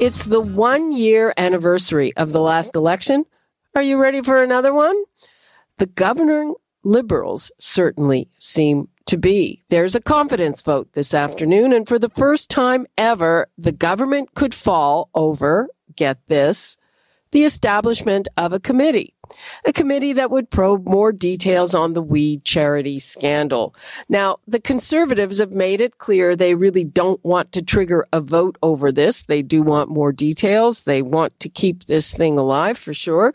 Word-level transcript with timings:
It's 0.00 0.24
the 0.24 0.40
one 0.40 0.92
year 0.92 1.34
anniversary 1.36 2.16
of 2.16 2.32
the 2.32 2.40
last 2.40 2.74
election. 2.74 3.26
Are 3.74 3.82
you 3.82 4.00
ready 4.00 4.22
for 4.22 4.42
another 4.42 4.72
one? 4.72 4.96
The 5.76 5.84
governing 5.84 6.54
liberals 6.82 7.52
certainly 7.58 8.30
seem 8.38 8.88
to 9.04 9.18
be. 9.18 9.62
There's 9.68 9.94
a 9.94 10.00
confidence 10.00 10.62
vote 10.62 10.94
this 10.94 11.12
afternoon, 11.12 11.74
and 11.74 11.86
for 11.86 11.98
the 11.98 12.08
first 12.08 12.48
time 12.48 12.86
ever, 12.96 13.48
the 13.58 13.72
government 13.72 14.34
could 14.34 14.54
fall 14.54 15.10
over, 15.14 15.68
get 15.96 16.16
this, 16.28 16.78
the 17.32 17.44
establishment 17.44 18.26
of 18.38 18.54
a 18.54 18.58
committee 18.58 19.12
a 19.64 19.72
committee 19.72 20.12
that 20.12 20.30
would 20.30 20.50
probe 20.50 20.86
more 20.86 21.12
details 21.12 21.74
on 21.74 21.92
the 21.92 22.02
WE 22.02 22.38
charity 22.44 22.98
scandal. 22.98 23.74
Now, 24.08 24.38
the 24.46 24.60
conservatives 24.60 25.38
have 25.38 25.52
made 25.52 25.80
it 25.80 25.98
clear 25.98 26.34
they 26.34 26.54
really 26.54 26.84
don't 26.84 27.22
want 27.24 27.52
to 27.52 27.62
trigger 27.62 28.06
a 28.12 28.20
vote 28.20 28.56
over 28.62 28.92
this. 28.92 29.22
They 29.22 29.42
do 29.42 29.62
want 29.62 29.90
more 29.90 30.12
details. 30.12 30.82
They 30.82 31.02
want 31.02 31.38
to 31.40 31.48
keep 31.48 31.84
this 31.84 32.14
thing 32.14 32.38
alive 32.38 32.78
for 32.78 32.94
sure. 32.94 33.34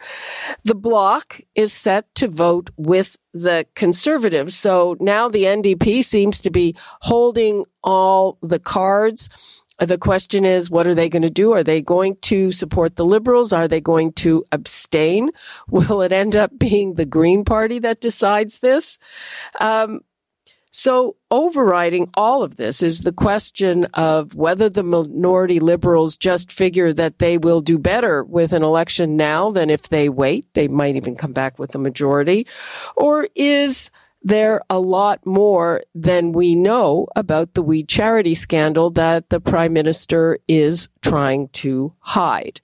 The 0.63 0.75
bloc 0.75 1.41
is 1.55 1.73
set 1.73 2.13
to 2.15 2.27
vote 2.27 2.69
with 2.77 3.17
the 3.33 3.65
conservatives. 3.75 4.55
So 4.55 4.95
now 4.99 5.27
the 5.27 5.43
NDP 5.43 6.03
seems 6.03 6.39
to 6.41 6.49
be 6.49 6.75
holding 7.01 7.65
all 7.83 8.37
the 8.41 8.59
cards 8.59 9.29
the 9.79 9.97
question 9.97 10.45
is, 10.45 10.69
what 10.69 10.87
are 10.87 10.95
they 10.95 11.09
going 11.09 11.21
to 11.21 11.29
do? 11.29 11.51
Are 11.51 11.63
they 11.63 11.81
going 11.81 12.17
to 12.23 12.51
support 12.51 12.95
the 12.95 13.05
liberals? 13.05 13.51
Are 13.51 13.67
they 13.67 13.81
going 13.81 14.13
to 14.13 14.45
abstain? 14.51 15.31
Will 15.69 16.01
it 16.01 16.11
end 16.11 16.35
up 16.35 16.57
being 16.57 16.93
the 16.93 17.05
Green 17.05 17.43
Party 17.43 17.79
that 17.79 18.01
decides 18.01 18.59
this? 18.59 18.97
Um, 19.59 20.01
so 20.71 21.15
overriding 21.31 22.09
all 22.17 22.43
of 22.43 22.57
this 22.57 22.83
is 22.83 23.01
the 23.01 23.13
question 23.13 23.85
of 23.93 24.35
whether 24.35 24.67
the 24.67 24.83
minority 24.83 25.61
liberals 25.61 26.17
just 26.17 26.51
figure 26.51 26.91
that 26.91 27.19
they 27.19 27.37
will 27.37 27.61
do 27.61 27.79
better 27.79 28.25
with 28.25 28.51
an 28.51 28.61
election 28.61 29.15
now 29.15 29.51
than 29.51 29.69
if 29.69 29.87
they 29.87 30.09
wait. 30.09 30.45
They 30.53 30.67
might 30.67 30.97
even 30.97 31.15
come 31.15 31.31
back 31.31 31.57
with 31.57 31.75
a 31.75 31.79
majority. 31.79 32.45
Or 32.97 33.29
is 33.35 33.89
there 34.25 34.55
are 34.55 34.65
a 34.71 34.79
lot 34.79 35.23
more 35.23 35.83
than 35.93 36.31
we 36.31 36.55
know 36.55 37.07
about 37.15 37.53
the 37.53 37.61
WE 37.61 37.83
charity 37.83 38.33
scandal 38.33 38.89
that 38.89 39.29
the 39.29 39.39
prime 39.39 39.71
minister 39.71 40.39
is 40.47 40.89
trying 41.01 41.47
to 41.49 41.93
hide. 41.99 42.59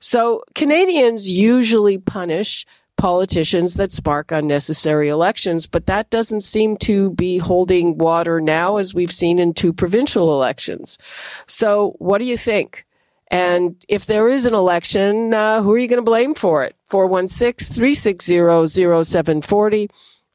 So 0.00 0.42
Canadians 0.56 1.30
usually 1.30 1.98
punish 1.98 2.66
politicians 2.96 3.74
that 3.74 3.92
spark 3.92 4.32
unnecessary 4.32 5.08
elections, 5.08 5.68
but 5.68 5.86
that 5.86 6.10
doesn't 6.10 6.40
seem 6.40 6.76
to 6.78 7.12
be 7.12 7.38
holding 7.38 7.96
water 7.96 8.40
now 8.40 8.76
as 8.76 8.92
we've 8.92 9.12
seen 9.12 9.38
in 9.38 9.54
two 9.54 9.72
provincial 9.72 10.34
elections. 10.34 10.98
So 11.46 11.94
what 11.98 12.18
do 12.18 12.24
you 12.24 12.36
think? 12.36 12.86
And 13.28 13.84
if 13.88 14.06
there 14.06 14.28
is 14.28 14.46
an 14.46 14.54
election, 14.54 15.32
uh, 15.32 15.62
who 15.62 15.72
are 15.72 15.78
you 15.78 15.88
going 15.88 15.98
to 15.98 16.02
blame 16.02 16.34
for 16.34 16.64
it? 16.64 16.74
416 16.86 17.74
360 17.74 18.34
0740 18.66 19.88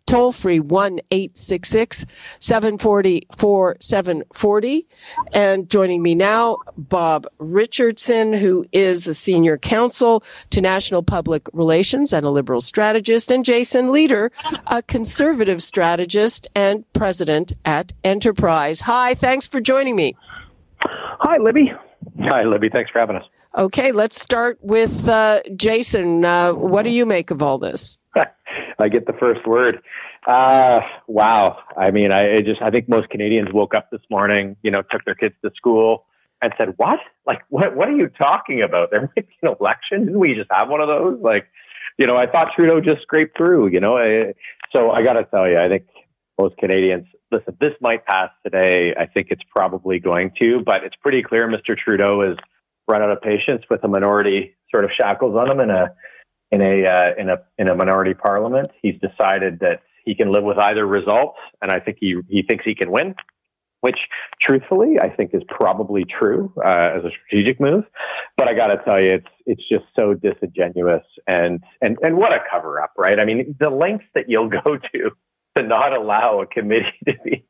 toll 0.09 0.31
free 0.31 0.59
1 0.59 0.99
866 1.11 2.05
740 2.39 3.27
4740. 3.35 4.87
And 5.31 5.69
joining 5.69 6.01
me 6.01 6.15
now, 6.15 6.57
Bob 6.75 7.27
Richardson, 7.37 8.33
who 8.33 8.65
is 8.71 9.07
a 9.07 9.13
senior 9.13 9.57
counsel 9.57 10.23
to 10.49 10.61
National 10.61 11.03
Public 11.03 11.47
Relations 11.53 12.11
and 12.11 12.25
a 12.25 12.31
liberal 12.31 12.59
strategist, 12.59 13.31
and 13.31 13.45
Jason 13.45 13.89
Lietaer, 13.89 14.31
a 14.65 14.81
conservative 14.81 15.61
strategist 15.61 16.47
and 16.55 16.91
president 16.93 17.53
at 17.63 17.93
Enterprise. 18.03 18.81
Hi, 18.81 19.13
thanks 19.13 19.47
for 19.47 19.61
joining 19.61 19.95
me. 19.95 20.17
Hi, 20.81 21.37
Libby. 21.37 21.71
Hi, 22.21 22.43
Libby. 22.43 22.69
Thanks 22.69 22.89
for 22.89 22.99
having 22.99 23.17
us. 23.17 23.25
Okay, 23.55 23.91
let's 23.91 24.19
start 24.19 24.57
with 24.61 25.07
uh, 25.07 25.41
Jason. 25.55 26.25
Uh, 26.25 26.53
what 26.53 26.83
do 26.83 26.89
you 26.89 27.05
make 27.05 27.29
of 27.29 27.43
all 27.43 27.57
this? 27.57 27.97
I 28.79 28.89
get 28.89 29.05
the 29.05 29.13
first 29.13 29.45
word. 29.45 29.81
Uh, 30.25 30.81
wow. 31.07 31.59
I 31.77 31.91
mean, 31.91 32.11
I, 32.11 32.41
just, 32.41 32.61
I 32.61 32.69
think 32.69 32.87
most 32.87 33.09
Canadians 33.09 33.49
woke 33.53 33.73
up 33.73 33.89
this 33.91 34.01
morning, 34.09 34.55
you 34.63 34.71
know, 34.71 34.81
took 34.81 35.03
their 35.05 35.15
kids 35.15 35.35
to 35.43 35.51
school 35.55 36.05
and 36.41 36.53
said, 36.57 36.73
what? 36.77 36.99
Like, 37.25 37.41
what, 37.49 37.75
what 37.75 37.89
are 37.89 37.95
you 37.95 38.09
talking 38.09 38.61
about? 38.61 38.89
There 38.91 39.01
might 39.01 39.27
be 39.27 39.35
an 39.43 39.55
election. 39.59 40.05
Didn't 40.05 40.19
we 40.19 40.35
just 40.35 40.49
have 40.51 40.69
one 40.69 40.81
of 40.81 40.87
those? 40.87 41.19
Like, 41.21 41.47
you 41.97 42.07
know, 42.07 42.15
I 42.15 42.27
thought 42.27 42.53
Trudeau 42.55 42.79
just 42.79 43.01
scraped 43.01 43.37
through, 43.37 43.67
you 43.67 43.79
know, 43.79 43.97
I, 43.97 44.33
so 44.73 44.91
I 44.91 45.03
got 45.03 45.13
to 45.13 45.25
tell 45.25 45.49
you, 45.49 45.59
I 45.59 45.67
think 45.67 45.85
most 46.39 46.57
Canadians, 46.57 47.07
listen, 47.31 47.57
this 47.59 47.73
might 47.81 48.05
pass 48.05 48.29
today. 48.43 48.93
I 48.97 49.05
think 49.05 49.27
it's 49.31 49.43
probably 49.53 49.99
going 49.99 50.31
to, 50.39 50.61
but 50.65 50.83
it's 50.85 50.95
pretty 50.95 51.21
clear 51.21 51.47
Mr. 51.49 51.77
Trudeau 51.77 52.21
has 52.21 52.37
run 52.87 53.01
out 53.01 53.11
of 53.11 53.21
patience 53.21 53.63
with 53.69 53.83
a 53.83 53.87
minority 53.87 54.55
sort 54.71 54.85
of 54.85 54.91
shackles 54.97 55.35
on 55.35 55.51
him 55.51 55.59
and 55.59 55.71
a, 55.71 55.93
in 56.51 56.61
a 56.61 56.85
uh, 56.85 57.21
in 57.21 57.29
a 57.29 57.37
in 57.57 57.69
a 57.69 57.75
minority 57.75 58.13
parliament. 58.13 58.69
He's 58.81 58.95
decided 58.95 59.59
that 59.59 59.81
he 60.05 60.15
can 60.15 60.31
live 60.31 60.43
with 60.43 60.57
either 60.57 60.85
result, 60.85 61.35
and 61.61 61.71
I 61.71 61.79
think 61.79 61.97
he 61.99 62.15
he 62.27 62.43
thinks 62.47 62.65
he 62.65 62.75
can 62.75 62.91
win. 62.91 63.15
Which, 63.81 63.97
truthfully, 64.45 64.97
I 65.01 65.07
think 65.07 65.31
is 65.33 65.41
probably 65.47 66.03
true 66.03 66.51
uh, 66.57 66.97
as 66.97 67.05
a 67.05 67.11
strategic 67.11 67.61
move. 67.61 67.85
But 68.35 68.49
I 68.49 68.53
got 68.53 68.67
to 68.67 68.83
tell 68.83 68.99
you, 68.99 69.13
it's 69.13 69.27
it's 69.45 69.63
just 69.71 69.85
so 69.97 70.13
disingenuous 70.13 71.05
and 71.27 71.63
and 71.81 71.97
and 72.01 72.17
what 72.17 72.33
a 72.33 72.39
cover 72.51 72.81
up, 72.81 72.91
right? 72.97 73.17
I 73.17 73.23
mean, 73.23 73.55
the 73.57 73.69
lengths 73.69 74.07
that 74.15 74.25
you'll 74.27 74.49
go 74.65 74.75
to 74.75 75.11
to 75.57 75.63
not 75.63 75.93
allow 75.93 76.41
a 76.41 76.47
committee 76.47 76.91
to 77.07 77.13
be 77.23 77.45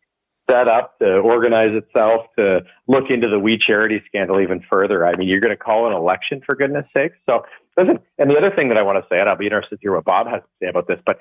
set 0.49 0.67
up 0.67 0.97
to 0.99 1.17
organize 1.19 1.71
itself 1.75 2.25
to 2.37 2.61
look 2.87 3.05
into 3.09 3.29
the 3.29 3.39
We 3.39 3.57
Charity 3.57 4.01
scandal 4.07 4.41
even 4.41 4.63
further. 4.71 5.05
I 5.05 5.15
mean, 5.15 5.27
you're 5.27 5.41
going 5.41 5.55
to 5.55 5.63
call 5.63 5.87
an 5.87 5.93
election 5.93 6.41
for 6.45 6.55
goodness 6.55 6.85
sakes. 6.95 7.17
So 7.29 7.43
listen, 7.79 7.99
and 8.17 8.29
the 8.29 8.37
other 8.37 8.51
thing 8.55 8.69
that 8.69 8.77
I 8.77 8.83
want 8.83 9.03
to 9.03 9.07
say, 9.09 9.19
and 9.19 9.29
I'll 9.29 9.37
be 9.37 9.45
interested 9.45 9.75
to 9.77 9.81
hear 9.81 9.95
what 9.95 10.05
Bob 10.05 10.27
has 10.27 10.41
to 10.41 10.49
say 10.61 10.69
about 10.69 10.87
this, 10.87 10.99
but 11.05 11.19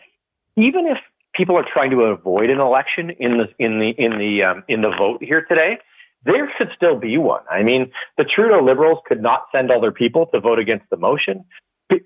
even 0.56 0.86
if 0.86 0.98
people 1.34 1.56
are 1.56 1.64
trying 1.72 1.90
to 1.90 2.00
avoid 2.02 2.50
an 2.50 2.60
election 2.60 3.10
in 3.18 3.38
the 3.38 3.46
in 3.58 3.78
the 3.78 3.90
in 3.96 4.10
the 4.12 4.44
um, 4.44 4.64
in 4.68 4.80
the 4.80 4.90
vote 4.98 5.22
here 5.22 5.46
today, 5.48 5.78
there 6.24 6.50
should 6.58 6.70
still 6.76 6.98
be 6.98 7.16
one. 7.16 7.42
I 7.50 7.62
mean, 7.62 7.92
the 8.16 8.24
Trudeau 8.24 8.64
Liberals 8.64 8.98
could 9.06 9.22
not 9.22 9.46
send 9.54 9.70
all 9.70 9.80
their 9.80 9.92
people 9.92 10.26
to 10.34 10.40
vote 10.40 10.58
against 10.58 10.86
the 10.90 10.96
motion. 10.96 11.44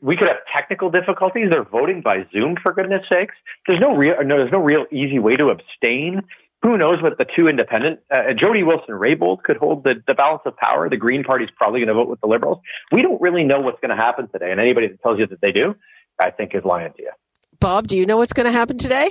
We 0.01 0.17
could 0.17 0.29
have 0.29 0.39
technical 0.55 0.91
difficulties. 0.91 1.49
They're 1.51 1.65
voting 1.65 2.03
by 2.03 2.27
Zoom, 2.33 2.55
for 2.63 2.73
goodness 2.73 3.03
sakes. 3.13 3.35
There's 3.67 3.81
no 3.81 3.97
real, 3.97 4.15
no, 4.25 4.37
there's 4.37 4.53
no 4.53 4.61
real 4.61 4.87
easy 4.93 5.19
way 5.19 5.35
to 5.35 5.49
abstain 5.49 6.23
who 6.63 6.79
knows 6.79 7.03
what 7.03 7.19
the 7.19 7.27
two 7.37 7.49
independent, 7.49 8.01
uh, 8.11 8.33
Jody 8.39 8.63
Wilson 8.63 8.95
Raybould 8.95 9.43
could 9.43 9.57
hold 9.57 9.85
the, 9.85 9.95
the 10.07 10.15
balance 10.15 10.43
of 10.47 10.57
power. 10.57 10.89
The 10.89 10.97
Green 10.97 11.25
Party's 11.25 11.51
probably 11.57 11.81
going 11.81 11.89
to 11.89 11.95
vote 11.95 12.09
with 12.09 12.21
the 12.21 12.29
Liberals. 12.29 12.59
We 12.93 13.03
don't 13.03 13.21
really 13.21 13.45
know 13.45 13.61
what's 13.61 13.81
going 13.81 13.97
to 13.97 14.03
happen 14.03 14.29
today. 14.29 14.51
And 14.51 14.61
anybody 14.61 14.89
that 14.89 15.03
tells 15.03 15.19
you 15.19 15.27
that 15.27 15.41
they 15.41 15.53
do, 15.53 15.75
I 16.21 16.31
think 16.31 16.55
is 16.55 16.65
lying 16.65 16.93
to 16.93 17.03
you. 17.03 17.11
Bob, 17.59 17.89
do 17.89 17.97
you 17.97 18.07
know 18.07 18.17
what's 18.17 18.33
going 18.33 18.47
to 18.47 18.53
happen 18.53 18.79
today? 18.79 19.09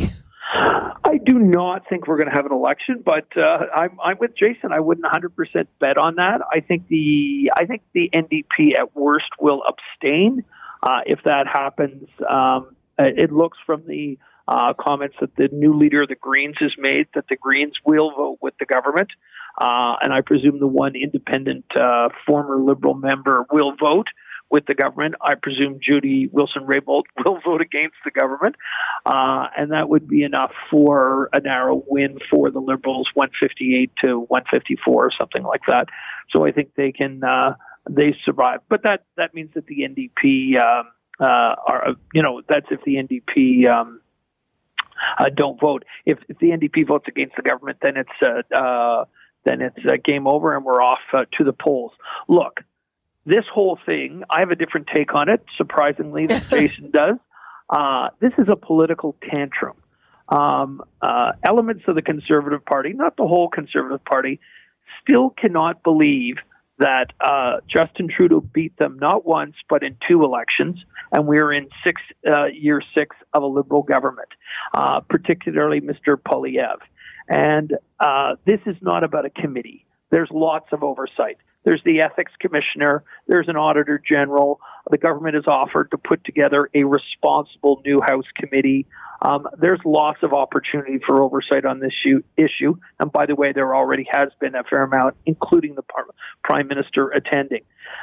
I 0.53 1.17
do 1.25 1.39
not 1.39 1.87
think 1.89 2.07
we're 2.07 2.17
going 2.17 2.29
to 2.29 2.35
have 2.35 2.45
an 2.45 2.51
election, 2.51 3.01
but 3.03 3.25
uh, 3.37 3.65
I'm, 3.75 3.97
I'm 4.03 4.17
with 4.19 4.31
Jason. 4.35 4.71
I 4.71 4.79
wouldn't 4.79 5.05
100% 5.05 5.67
bet 5.79 5.97
on 5.97 6.15
that. 6.15 6.41
I 6.51 6.59
think 6.61 6.87
the 6.87 7.51
I 7.57 7.65
think 7.65 7.81
the 7.93 8.09
NDP 8.13 8.77
at 8.77 8.95
worst 8.95 9.29
will 9.39 9.61
abstain 9.67 10.43
uh, 10.83 11.01
if 11.05 11.19
that 11.25 11.47
happens. 11.47 12.07
Um, 12.29 12.75
it 12.97 13.31
looks 13.31 13.57
from 13.65 13.83
the 13.87 14.17
uh, 14.51 14.73
comments 14.77 15.15
that 15.21 15.33
the 15.37 15.47
new 15.53 15.73
leader 15.77 16.01
of 16.01 16.09
the 16.09 16.15
Greens 16.15 16.55
has 16.59 16.73
made 16.77 17.07
that 17.15 17.23
the 17.29 17.37
Greens 17.37 17.73
will 17.85 18.11
vote 18.11 18.39
with 18.41 18.53
the 18.59 18.65
government. 18.65 19.09
Uh, 19.57 19.95
and 20.01 20.11
I 20.11 20.19
presume 20.19 20.59
the 20.59 20.67
one 20.67 20.93
independent 20.95 21.63
uh, 21.79 22.09
former 22.27 22.57
Liberal 22.57 22.93
member 22.93 23.45
will 23.49 23.73
vote 23.79 24.07
with 24.49 24.65
the 24.65 24.73
government. 24.73 25.15
I 25.21 25.35
presume 25.41 25.79
Jody 25.81 26.27
Wilson 26.27 26.65
Raybould 26.65 27.03
will 27.25 27.39
vote 27.45 27.61
against 27.61 27.95
the 28.03 28.11
government. 28.11 28.57
Uh, 29.05 29.45
and 29.57 29.71
that 29.71 29.87
would 29.87 30.09
be 30.09 30.23
enough 30.23 30.51
for 30.69 31.29
a 31.33 31.39
narrow 31.39 31.81
win 31.87 32.19
for 32.29 32.51
the 32.51 32.59
Liberals, 32.59 33.07
158 33.13 33.91
to 34.03 34.19
154 34.19 35.05
or 35.05 35.11
something 35.17 35.43
like 35.43 35.61
that. 35.69 35.85
So 36.35 36.45
I 36.45 36.51
think 36.51 36.71
they 36.75 36.91
can, 36.91 37.23
uh, 37.23 37.55
they 37.89 38.17
survive. 38.25 38.59
But 38.67 38.83
that, 38.83 39.05
that 39.15 39.33
means 39.33 39.51
that 39.53 39.65
the 39.65 39.87
NDP, 39.87 40.59
um, 40.61 40.87
uh, 41.21 41.55
are, 41.67 41.87
you 42.13 42.21
know, 42.21 42.41
that's 42.49 42.65
if 42.69 42.81
the 42.83 42.95
NDP, 42.95 43.69
um, 43.69 44.01
uh, 45.17 45.29
don't 45.33 45.59
vote. 45.59 45.83
If, 46.05 46.19
if 46.27 46.37
the 46.39 46.47
NDP 46.47 46.87
votes 46.87 47.05
against 47.07 47.35
the 47.35 47.41
government, 47.41 47.77
then 47.81 47.97
it's 47.97 48.09
uh, 48.21 48.59
uh, 48.59 49.05
then 49.43 49.61
it's 49.61 49.77
uh, 49.85 49.97
game 50.03 50.27
over 50.27 50.55
and 50.55 50.63
we're 50.63 50.81
off 50.81 50.99
uh, 51.13 51.25
to 51.37 51.43
the 51.43 51.53
polls. 51.53 51.91
Look, 52.27 52.59
this 53.25 53.45
whole 53.51 53.77
thing, 53.85 54.23
I 54.29 54.39
have 54.39 54.51
a 54.51 54.55
different 54.55 54.87
take 54.93 55.13
on 55.13 55.29
it, 55.29 55.43
surprisingly, 55.57 56.27
than 56.27 56.41
Jason 56.49 56.91
does. 56.91 57.17
Uh, 57.69 58.09
this 58.19 58.33
is 58.37 58.47
a 58.49 58.55
political 58.55 59.15
tantrum. 59.29 59.77
Um, 60.29 60.81
uh, 61.01 61.33
elements 61.43 61.83
of 61.87 61.95
the 61.95 62.01
Conservative 62.01 62.63
Party, 62.65 62.93
not 62.93 63.17
the 63.17 63.27
whole 63.27 63.49
Conservative 63.49 64.03
Party, 64.05 64.39
still 65.01 65.29
cannot 65.29 65.83
believe 65.83 66.35
that 66.77 67.07
uh, 67.19 67.57
Justin 67.67 68.07
Trudeau 68.07 68.41
beat 68.41 68.75
them 68.77 68.97
not 68.99 69.25
once 69.25 69.55
but 69.69 69.83
in 69.83 69.97
two 70.07 70.23
elections, 70.23 70.77
and 71.11 71.27
we're 71.27 71.53
in 71.53 71.67
six 71.85 72.01
uh, 72.27 72.45
year 72.45 72.81
six 72.97 73.15
of 73.33 73.43
a 73.43 73.47
Liberal 73.47 73.83
government, 73.83 74.29
uh, 74.73 75.01
particularly 75.01 75.81
Mr. 75.81 76.15
Poilievre. 76.15 76.77
And 77.29 77.77
uh, 77.99 78.35
this 78.45 78.59
is 78.65 78.75
not 78.81 79.03
about 79.03 79.25
a 79.25 79.29
committee. 79.29 79.85
There's 80.09 80.29
lots 80.31 80.67
of 80.71 80.83
oversight. 80.83 81.37
There's 81.63 81.81
the 81.85 82.01
ethics 82.01 82.31
commissioner. 82.39 83.03
There's 83.27 83.47
an 83.47 83.55
auditor 83.55 84.01
general. 84.07 84.59
The 84.89 84.97
government 84.97 85.35
has 85.35 85.45
offered 85.47 85.91
to 85.91 85.97
put 85.97 86.23
together 86.23 86.69
a 86.73 86.83
responsible 86.83 87.81
new 87.85 88.01
House 88.01 88.25
committee. 88.35 88.87
Um, 89.21 89.47
there's 89.59 89.79
lots 89.85 90.19
of 90.23 90.33
opportunity 90.33 90.99
for 91.05 91.21
oversight 91.21 91.65
on 91.65 91.79
this 91.79 91.93
issue. 92.35 92.75
And 92.99 93.11
by 93.11 93.27
the 93.27 93.35
way, 93.35 93.51
there 93.53 93.75
already 93.75 94.07
has 94.11 94.29
been 94.39 94.55
a 94.55 94.63
fair 94.63 94.83
amount, 94.83 95.15
including 95.25 95.75
the 95.75 95.83
prime 96.43 96.67
minister 96.67 97.09
attending. 97.09 97.61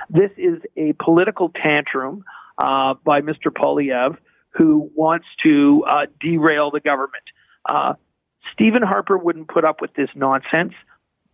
This 0.09 0.31
is 0.37 0.61
a 0.77 0.93
political 1.03 1.51
tantrum 1.51 2.25
uh, 2.59 2.95
by 3.05 3.21
Mr. 3.21 3.51
Poilievre, 3.51 4.17
who 4.51 4.91
wants 4.95 5.27
to 5.43 5.85
uh, 5.87 6.07
derail 6.21 6.71
the 6.71 6.81
government. 6.81 7.25
Uh, 7.69 7.95
Stephen 8.53 8.83
Harper 8.83 9.19
wouldn't 9.19 9.49
put 9.49 9.65
up 9.65 9.81
with 9.81 9.95
this 9.95 10.09
nonsense. 10.15 10.75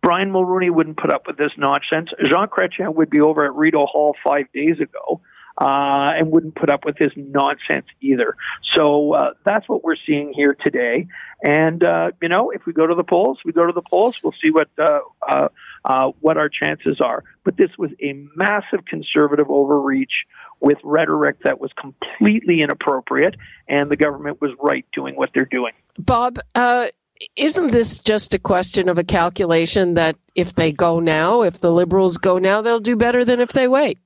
Brian 0.05 0.31
Mulroney 0.31 0.69
wouldn't 0.69 0.97
put 0.97 1.11
up 1.11 1.25
with 1.25 1.35
this 1.37 1.49
nonsense. 1.57 2.11
Jean 2.29 2.47
Chrétien 2.47 2.93
would 2.93 3.09
be 3.09 3.21
over 3.21 3.43
at 3.43 3.55
Rideau 3.55 3.87
Hall 3.87 4.15
five 4.23 4.45
days 4.53 4.79
ago 4.79 5.19
uh, 5.57 6.13
and 6.15 6.31
wouldn't 6.31 6.53
put 6.53 6.69
up 6.69 6.85
with 6.85 6.95
this 6.99 7.11
nonsense 7.15 7.87
either. 8.01 8.35
So 8.75 9.13
uh, 9.13 9.31
that's 9.47 9.67
what 9.67 9.83
we're 9.83 9.95
seeing 10.05 10.31
here 10.31 10.55
today. 10.63 11.07
And 11.41 11.83
uh, 11.83 12.11
you 12.21 12.29
know, 12.29 12.51
if 12.51 12.67
we 12.67 12.73
go 12.73 12.85
to 12.85 12.93
the 12.93 13.03
polls, 13.03 13.39
we 13.43 13.51
go 13.51 13.65
to 13.65 13.73
the 13.73 13.81
polls. 13.81 14.19
We'll 14.23 14.35
see 14.39 14.51
what 14.51 14.69
uh, 14.77 14.99
uh, 15.27 15.47
uh, 15.83 16.11
what 16.19 16.37
our 16.37 16.49
chances 16.49 16.99
are. 17.03 17.23
But 17.43 17.57
this 17.57 17.71
was 17.79 17.89
a 17.99 18.13
massive 18.35 18.85
conservative 18.85 19.49
overreach 19.49 20.13
with 20.59 20.77
rhetoric 20.83 21.37
that 21.45 21.59
was 21.59 21.71
completely 21.73 22.61
inappropriate, 22.61 23.37
and 23.67 23.89
the 23.89 23.97
government 23.97 24.39
was 24.39 24.51
right 24.61 24.85
doing 24.93 25.15
what 25.15 25.31
they're 25.33 25.45
doing. 25.45 25.73
Bob, 25.97 26.37
uh, 26.53 26.89
isn't 27.35 27.71
this 27.71 27.97
just 27.97 28.33
a 28.33 28.39
question 28.39 28.89
of 28.89 28.97
a 28.97 29.03
calculation 29.03 29.93
that 29.93 30.17
if 30.35 30.53
they 30.55 30.71
go 30.71 30.99
now, 30.99 31.41
if 31.41 31.59
the 31.59 31.71
Liberals 31.71 32.17
go 32.17 32.37
now, 32.37 32.61
they'll 32.61 32.79
do 32.79 32.95
better 32.95 33.23
than 33.23 33.39
if 33.39 33.53
they 33.53 33.67
wait? 33.67 33.99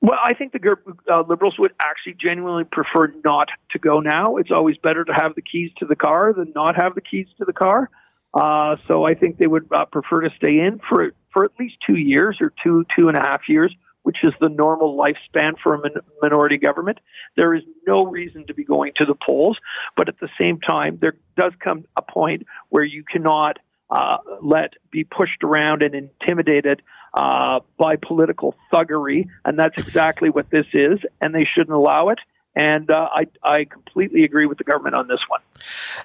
Well, 0.00 0.18
I 0.22 0.34
think 0.34 0.52
the 0.52 0.76
uh, 1.10 1.22
Liberals 1.26 1.58
would 1.58 1.72
actually 1.82 2.16
genuinely 2.20 2.64
prefer 2.64 3.14
not 3.24 3.48
to 3.70 3.78
go 3.78 4.00
now. 4.00 4.36
It's 4.36 4.50
always 4.50 4.76
better 4.78 5.04
to 5.04 5.12
have 5.12 5.34
the 5.34 5.42
keys 5.42 5.70
to 5.78 5.86
the 5.86 5.96
car 5.96 6.34
than 6.34 6.52
not 6.54 6.76
have 6.76 6.94
the 6.94 7.00
keys 7.00 7.26
to 7.38 7.44
the 7.44 7.54
car. 7.54 7.90
Uh, 8.34 8.76
so 8.88 9.04
I 9.04 9.14
think 9.14 9.38
they 9.38 9.46
would 9.46 9.66
uh, 9.72 9.86
prefer 9.86 10.22
to 10.22 10.30
stay 10.36 10.58
in 10.58 10.80
for 10.88 11.12
for 11.32 11.44
at 11.44 11.52
least 11.58 11.76
two 11.86 11.96
years 11.96 12.38
or 12.40 12.52
two 12.62 12.84
two 12.96 13.08
and 13.08 13.16
a 13.16 13.20
half 13.20 13.42
years 13.48 13.74
which 14.04 14.18
is 14.22 14.32
the 14.40 14.48
normal 14.48 14.96
lifespan 14.96 15.54
for 15.60 15.74
a 15.74 15.78
min- 15.82 16.02
minority 16.22 16.58
government. 16.58 17.00
There 17.36 17.54
is 17.54 17.62
no 17.86 18.04
reason 18.06 18.46
to 18.46 18.54
be 18.54 18.62
going 18.62 18.92
to 18.98 19.06
the 19.06 19.14
polls, 19.14 19.58
but 19.96 20.08
at 20.08 20.20
the 20.20 20.28
same 20.38 20.60
time, 20.60 20.98
there 21.00 21.14
does 21.36 21.52
come 21.58 21.86
a 21.96 22.02
point 22.02 22.46
where 22.68 22.84
you 22.84 23.02
cannot 23.02 23.58
uh, 23.90 24.18
let 24.42 24.74
be 24.90 25.04
pushed 25.04 25.42
around 25.42 25.82
and 25.82 25.94
intimidated 25.94 26.82
uh, 27.14 27.60
by 27.78 27.96
political 27.96 28.54
thuggery, 28.72 29.28
and 29.44 29.58
that's 29.58 29.76
exactly 29.78 30.30
what 30.30 30.50
this 30.50 30.66
is, 30.74 30.98
and 31.20 31.34
they 31.34 31.46
shouldn't 31.54 31.74
allow 31.74 32.10
it. 32.10 32.18
And 32.54 32.90
uh, 32.90 33.08
I, 33.12 33.26
I 33.42 33.64
completely 33.64 34.24
agree 34.24 34.46
with 34.46 34.58
the 34.58 34.64
government 34.64 34.96
on 34.96 35.08
this 35.08 35.20
one. 35.28 35.40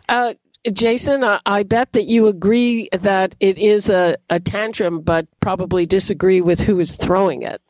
Uh, 0.07 0.33
Jason, 0.71 1.23
I, 1.45 1.63
bet 1.63 1.93
that 1.93 2.03
you 2.03 2.27
agree 2.27 2.89
that 2.91 3.35
it 3.39 3.57
is 3.57 3.89
a, 3.89 4.17
a 4.29 4.39
tantrum, 4.39 5.01
but 5.01 5.27
probably 5.39 5.85
disagree 5.85 6.41
with 6.41 6.61
who 6.61 6.79
is 6.79 6.95
throwing 6.95 7.43
it 7.43 7.61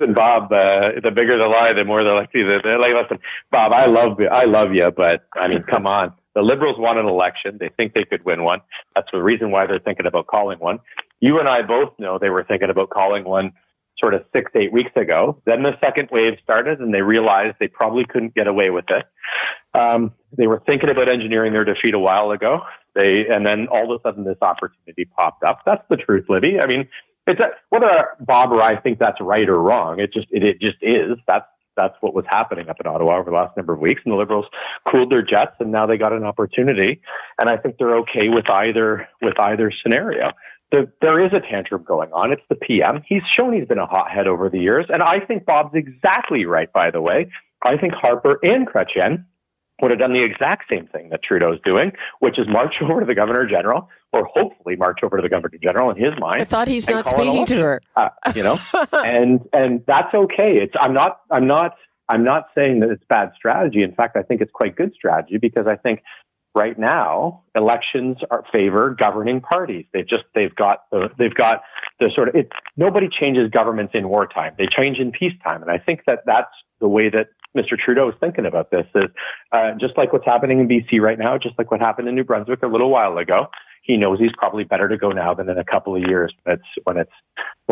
and 0.00 0.14
Bob, 0.14 0.52
uh, 0.52 1.00
the 1.02 1.10
bigger 1.10 1.38
the 1.38 1.46
lie, 1.46 1.72
the 1.72 1.84
more 1.84 2.04
they're 2.04 2.14
likely 2.14 2.42
to. 2.42 2.60
They're 2.62 2.78
like, 2.78 2.92
listen, 3.02 3.18
Bob, 3.50 3.72
I 3.72 3.86
love 3.86 4.18
I 4.30 4.44
love 4.44 4.72
you, 4.72 4.90
but 4.94 5.26
I 5.34 5.48
mean, 5.48 5.62
come 5.62 5.86
on. 5.86 6.12
The 6.34 6.42
Liberals 6.42 6.76
won 6.78 6.98
an 6.98 7.06
election. 7.06 7.58
They 7.60 7.70
think 7.76 7.94
they 7.94 8.04
could 8.04 8.24
win 8.24 8.42
one. 8.42 8.60
That's 8.94 9.08
the 9.12 9.22
reason 9.22 9.52
why 9.52 9.66
they're 9.66 9.78
thinking 9.78 10.06
about 10.06 10.26
calling 10.26 10.58
one. 10.58 10.80
You 11.20 11.38
and 11.38 11.48
I 11.48 11.62
both 11.62 11.92
know 11.98 12.18
they 12.18 12.30
were 12.30 12.44
thinking 12.46 12.70
about 12.70 12.90
calling 12.90 13.24
one 13.24 13.52
sort 14.02 14.14
of 14.14 14.24
six, 14.34 14.50
eight 14.56 14.72
weeks 14.72 14.90
ago. 14.96 15.40
Then 15.46 15.62
the 15.62 15.78
second 15.82 16.08
wave 16.10 16.34
started, 16.42 16.80
and 16.80 16.92
they 16.92 17.02
realized 17.02 17.56
they 17.60 17.68
probably 17.68 18.04
couldn't 18.04 18.34
get 18.34 18.48
away 18.48 18.70
with 18.70 18.86
it. 18.88 19.04
Um, 19.78 20.12
they 20.36 20.46
were 20.46 20.62
thinking 20.66 20.90
about 20.90 21.08
engineering 21.08 21.52
their 21.52 21.64
defeat 21.64 21.94
a 21.94 21.98
while 21.98 22.32
ago. 22.32 22.60
They, 22.94 23.26
and 23.28 23.46
then 23.46 23.68
all 23.70 23.92
of 23.92 24.00
a 24.00 24.08
sudden, 24.08 24.24
this 24.24 24.36
opportunity 24.42 25.04
popped 25.04 25.44
up. 25.44 25.60
That's 25.64 25.84
the 25.88 25.96
truth, 25.96 26.26
Libby. 26.28 26.58
I 26.60 26.66
mean, 26.66 26.88
it's 27.26 27.40
a, 27.40 27.50
whether 27.70 28.08
Bob 28.20 28.52
or 28.52 28.62
I 28.62 28.80
think 28.80 28.98
that's 28.98 29.20
right 29.20 29.48
or 29.48 29.58
wrong. 29.58 30.00
It 30.00 30.12
just 30.12 30.26
it, 30.30 30.42
it 30.42 30.60
just 30.60 30.76
is. 30.82 31.18
That's 31.26 31.46
that's 31.76 31.94
what 32.00 32.14
was 32.14 32.24
happening 32.28 32.68
up 32.68 32.76
in 32.80 32.86
Ottawa 32.86 33.18
over 33.18 33.30
the 33.30 33.36
last 33.36 33.56
number 33.56 33.72
of 33.72 33.80
weeks. 33.80 34.02
And 34.04 34.12
the 34.12 34.16
Liberals 34.16 34.46
cooled 34.90 35.10
their 35.10 35.22
jets, 35.22 35.56
and 35.58 35.72
now 35.72 35.86
they 35.86 35.96
got 35.96 36.12
an 36.12 36.24
opportunity. 36.24 37.00
And 37.40 37.50
I 37.50 37.56
think 37.56 37.76
they're 37.78 37.96
okay 37.98 38.28
with 38.28 38.48
either 38.48 39.08
with 39.22 39.38
either 39.40 39.72
scenario. 39.82 40.30
The, 40.72 40.90
there 41.00 41.24
is 41.24 41.32
a 41.32 41.40
tantrum 41.40 41.84
going 41.86 42.12
on. 42.12 42.32
It's 42.32 42.42
the 42.48 42.56
PM. 42.56 43.02
He's 43.06 43.22
shown 43.36 43.52
he's 43.52 43.68
been 43.68 43.78
a 43.78 43.86
hothead 43.86 44.26
over 44.26 44.48
the 44.48 44.58
years, 44.58 44.86
and 44.88 45.02
I 45.02 45.20
think 45.20 45.44
Bob's 45.44 45.74
exactly 45.74 46.46
right. 46.46 46.72
By 46.72 46.90
the 46.90 47.00
way, 47.00 47.30
I 47.64 47.76
think 47.76 47.94
Harper 47.94 48.38
and 48.42 48.66
Chrétien 48.66 49.24
would 49.82 49.90
have 49.90 50.00
done 50.00 50.12
the 50.12 50.24
exact 50.24 50.64
same 50.70 50.86
thing 50.86 51.08
that 51.10 51.20
Trudeau's 51.22 51.58
doing, 51.64 51.92
which 52.20 52.38
is 52.38 52.46
march 52.48 52.74
over 52.82 53.00
to 53.00 53.06
the 53.06 53.14
Governor 53.14 53.46
General, 53.46 53.88
or 54.12 54.24
hopefully 54.32 54.76
march 54.76 55.00
over 55.02 55.16
to 55.16 55.22
the 55.22 55.28
Governor 55.28 55.50
General 55.62 55.90
in 55.90 55.98
his 55.98 56.18
mind. 56.18 56.40
I 56.40 56.44
thought 56.44 56.68
he's 56.68 56.88
not 56.88 57.06
speaking 57.06 57.44
to 57.46 57.56
her. 57.56 57.80
Uh, 57.96 58.08
you 58.34 58.42
know, 58.42 58.58
and 58.92 59.40
and 59.52 59.82
that's 59.86 60.14
okay. 60.14 60.58
It's 60.60 60.74
I'm 60.78 60.94
not 60.94 61.20
I'm 61.30 61.46
not 61.46 61.76
I'm 62.08 62.24
not 62.24 62.48
saying 62.54 62.80
that 62.80 62.90
it's 62.90 63.04
bad 63.08 63.32
strategy. 63.36 63.82
In 63.82 63.94
fact, 63.94 64.16
I 64.16 64.22
think 64.22 64.40
it's 64.40 64.52
quite 64.52 64.76
good 64.76 64.92
strategy 64.94 65.38
because 65.38 65.66
I 65.66 65.76
think 65.76 66.00
right 66.54 66.78
now 66.78 67.42
elections 67.56 68.18
are 68.30 68.44
favor 68.52 68.94
governing 68.98 69.40
parties. 69.40 69.86
They've 69.92 70.08
just 70.08 70.24
they've 70.34 70.54
got 70.54 70.84
the 70.90 71.08
they've 71.18 71.34
got 71.34 71.62
the 71.98 72.10
sort 72.14 72.28
of 72.28 72.36
it. 72.36 72.52
Nobody 72.76 73.08
changes 73.08 73.50
governments 73.50 73.92
in 73.94 74.08
wartime. 74.08 74.54
They 74.58 74.66
change 74.66 74.98
in 74.98 75.10
peacetime, 75.10 75.62
and 75.62 75.70
I 75.70 75.78
think 75.78 76.02
that 76.06 76.20
that's 76.26 76.52
the 76.80 76.88
way 76.88 77.08
that 77.10 77.28
Mr. 77.56 77.78
Trudeau 77.78 78.08
is 78.08 78.14
thinking 78.20 78.46
about 78.46 78.70
this 78.70 78.86
is 78.94 79.10
uh, 79.52 79.72
just 79.80 79.96
like 79.96 80.12
what's 80.12 80.24
happening 80.24 80.60
in 80.60 80.68
BC 80.68 81.00
right 81.00 81.18
now, 81.18 81.38
just 81.38 81.56
like 81.58 81.70
what 81.70 81.80
happened 81.80 82.08
in 82.08 82.14
New 82.14 82.24
Brunswick 82.24 82.62
a 82.62 82.66
little 82.66 82.90
while 82.90 83.16
ago. 83.18 83.48
He 83.82 83.96
knows 83.96 84.18
he's 84.18 84.32
probably 84.38 84.64
better 84.64 84.88
to 84.88 84.96
go 84.96 85.10
now 85.10 85.34
than 85.34 85.48
in 85.50 85.58
a 85.58 85.64
couple 85.64 85.94
of 85.94 86.02
years. 86.02 86.32
When 86.84 86.96
it's 86.96 87.10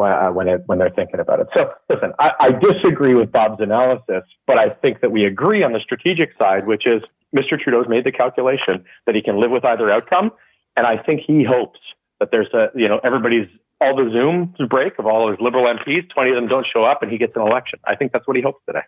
uh, 0.01 0.29
when 0.29 0.47
it 0.49 0.63
when 0.67 0.79
they're 0.79 0.91
thinking 0.91 1.21
about 1.21 1.41
it. 1.41 1.49
So 1.57 1.73
listen, 1.89 2.13
I, 2.19 2.33
I 2.39 2.51
disagree 2.51 3.15
with 3.15 3.33
Bob's 3.33 3.61
analysis, 3.61 4.23
but 4.47 4.59
I 4.59 4.69
think 4.69 5.01
that 5.01 5.11
we 5.11 5.25
agree 5.25 5.63
on 5.63 5.73
the 5.73 5.81
strategic 5.81 6.31
side, 6.41 6.67
which 6.67 6.87
is 6.87 7.03
Mr. 7.35 7.59
Trudeau's 7.59 7.87
made 7.89 8.05
the 8.05 8.13
calculation 8.13 8.85
that 9.07 9.15
he 9.15 9.23
can 9.23 9.41
live 9.41 9.51
with 9.51 9.65
either 9.65 9.91
outcome, 9.91 10.33
and 10.77 10.87
I 10.87 11.03
think 11.03 11.23
he 11.27 11.45
hopes 11.45 11.81
that 12.21 12.29
there's 12.31 12.53
a 12.53 12.67
you 12.75 12.89
know 12.89 13.01
everybody's 13.03 13.49
all 13.81 13.97
the 13.97 14.03
Zooms 14.03 14.69
break 14.69 14.99
of 14.99 15.07
all 15.07 15.29
his 15.31 15.41
liberal 15.41 15.67
MPs, 15.67 16.09
20 16.11 16.31
of 16.31 16.37
them 16.37 16.47
don't 16.47 16.67
show 16.73 16.85
up, 16.85 17.03
and 17.03 17.11
he 17.11 17.19
gets 17.19 17.35
an 17.35 17.43
election. 17.43 17.81
I 17.85 17.97
think 17.97 18.13
that's 18.13 18.29
what 18.29 18.37
he 18.37 18.43
hopes 18.43 18.61
today. 18.67 18.83